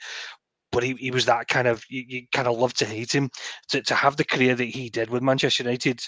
[0.72, 3.30] But he, he was that kind of you, you kind of love to hate him.
[3.68, 6.00] To to have the career that he did with Manchester United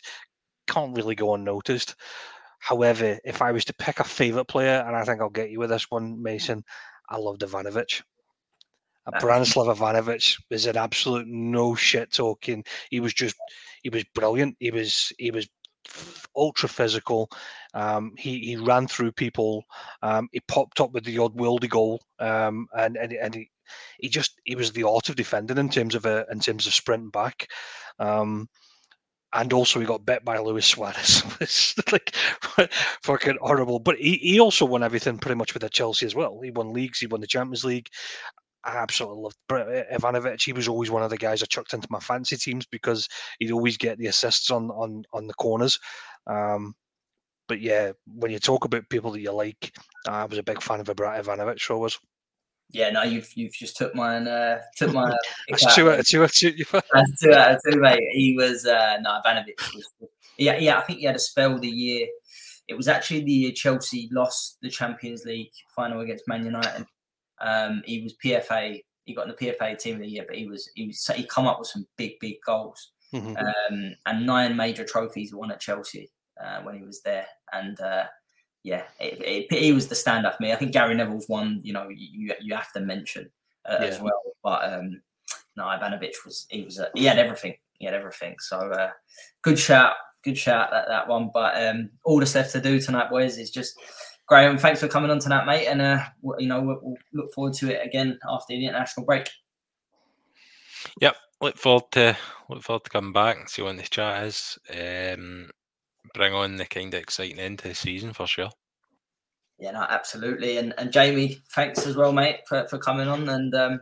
[0.67, 1.95] can't really go unnoticed.
[2.59, 5.61] However, if I was to pick a favourite player, and I think I'll get you
[5.61, 6.65] with this one, Mason,
[7.09, 8.03] I loved Ivanovic.
[9.15, 12.65] Branislav Ivanovic was an absolute no shit talking.
[12.91, 13.37] He was just,
[13.83, 14.57] he was brilliant.
[14.61, 15.49] He was, he was
[16.35, 17.31] ultra physical.
[17.75, 19.65] Um, he he ran through people.
[20.03, 23.51] Um, he popped up with the odd worldy goal, um, and and and he,
[23.99, 26.75] he just he was the art of defending in terms of a in terms of
[26.75, 27.49] sprinting back.
[27.99, 28.49] Um,
[29.33, 31.23] and also he got bit by Luis Suarez.
[31.41, 32.15] it's like
[33.03, 33.79] fucking horrible.
[33.79, 36.41] But he, he also won everything pretty much with the Chelsea as well.
[36.43, 37.89] He won leagues, he won the Champions League.
[38.67, 40.43] I absolutely loved Ivanovic.
[40.43, 43.53] He was always one of the guys I chucked into my fancy teams because he'd
[43.53, 45.79] always get the assists on on on the corners.
[46.27, 46.75] Um,
[47.49, 49.73] but yeah, when you talk about people that you like,
[50.09, 51.61] I was a big fan of Ivanovic.
[51.61, 51.99] So was.
[52.73, 54.27] Yeah, no, you've you've just took mine.
[54.27, 55.15] Uh, took my.
[55.49, 56.19] That's two out of two.
[56.73, 58.03] That's two out of two, mate.
[58.11, 59.93] He was uh, no Ivanovic was.
[60.39, 60.79] Yeah, yeah.
[60.79, 62.09] I think he had a spell the year.
[62.67, 66.85] It was actually the year Chelsea lost the Champions League final against Man United.
[67.41, 68.83] Um, he was PFA.
[69.05, 71.25] He got in the PFA team of the year, but he was he was he
[71.25, 73.37] come up with some big big goals mm-hmm.
[73.37, 76.11] um, and nine major trophies won at Chelsea
[76.43, 77.27] uh, when he was there.
[77.53, 78.05] And uh,
[78.63, 80.53] yeah, it, it, he was the stand up for me.
[80.53, 81.61] I think Gary Neville's one.
[81.63, 83.31] You know, you you have to mention
[83.65, 83.87] uh, yeah.
[83.87, 84.21] as well.
[84.43, 85.01] But um,
[85.57, 87.55] no, Ivanovic was he was he had everything.
[87.75, 88.37] He had everything.
[88.41, 88.91] So uh,
[89.43, 89.95] good shout,
[90.25, 91.31] good shout that that one.
[91.33, 93.79] But um, all that's left to do tonight, boys, is just
[94.27, 95.67] Graham, thanks for coming on tonight, mate.
[95.67, 96.05] And uh,
[96.39, 99.29] you know, we'll, we'll, look forward to it again after the international break.
[101.01, 102.17] Yep, look forward to
[102.49, 104.59] look forward to coming back and see what this chat is.
[104.71, 105.51] Um,
[106.15, 108.51] bring on the kind of exciting end to the season for sure.
[109.59, 110.59] Yeah, no, absolutely.
[110.59, 113.29] And and Jamie, thanks as well, mate, for, for coming on.
[113.29, 113.81] And um,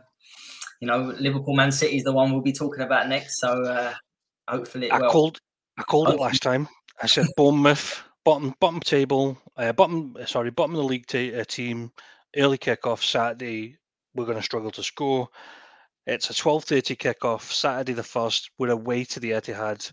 [0.79, 3.39] you know, Liverpool Man City is the one we'll be talking about next.
[3.39, 3.93] So uh,
[4.47, 5.39] hopefully, I called
[5.77, 6.27] I called hopefully.
[6.27, 6.67] it last time.
[7.01, 11.45] I said Bournemouth bottom bottom table, uh, bottom sorry, bottom of the league t- uh,
[11.45, 11.91] team.
[12.35, 13.77] Early kickoff Saturday.
[14.13, 15.29] We're going to struggle to score.
[16.05, 18.51] It's a twelve thirty kickoff Saturday the first.
[18.57, 19.91] We're away to the Etihad.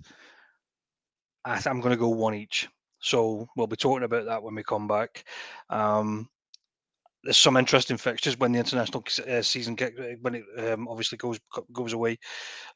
[1.45, 2.69] I I'm going to go one each.
[2.99, 5.25] So we'll be talking about that when we come back.
[5.71, 6.29] Um,
[7.25, 11.19] there's some interesting fixtures when the international uh, season get, uh, when it um, obviously
[11.19, 11.39] goes
[11.73, 12.19] goes away.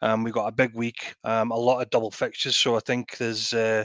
[0.02, 2.56] Um, we've got a big week, um, a lot of double fixtures.
[2.56, 3.84] So I think there's uh,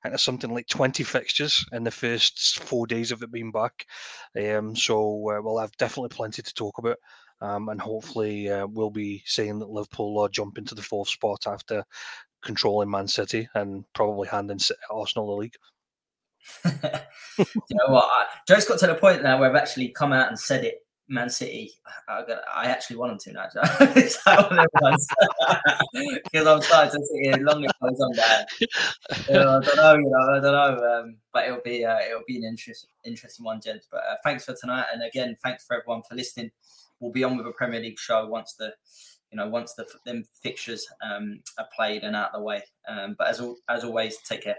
[0.00, 3.52] I think there's something like 20 fixtures in the first four days of it being
[3.52, 3.84] back.
[4.34, 4.96] Um, so
[5.30, 6.96] uh, we'll have definitely plenty to talk about.
[7.42, 11.46] Um, and hopefully uh, we'll be saying that Liverpool will jump into the fourth spot
[11.46, 11.84] after
[12.42, 14.60] controlling Man City and probably handing
[14.90, 15.56] Arsenal the league.
[16.64, 18.28] you know what?
[18.48, 20.78] Joe's got to the point now where I've actually come out and said it
[21.10, 21.72] Man City,
[22.08, 22.22] I,
[22.54, 23.48] I actually want them to now.
[26.32, 28.12] Because I'm starting to see it long it goes on.
[29.28, 31.00] You know, I don't know, you know, I don't know.
[31.00, 33.88] Um, but it'll be uh, it'll be an interest, interesting one, gents.
[33.90, 36.52] But uh, thanks for tonight, and again, thanks for everyone for listening.
[37.00, 38.72] We'll be on with a Premier League show once the
[39.32, 42.62] you know once the them fixtures um, are played and out of the way.
[42.88, 44.58] Um, but as as always, take care.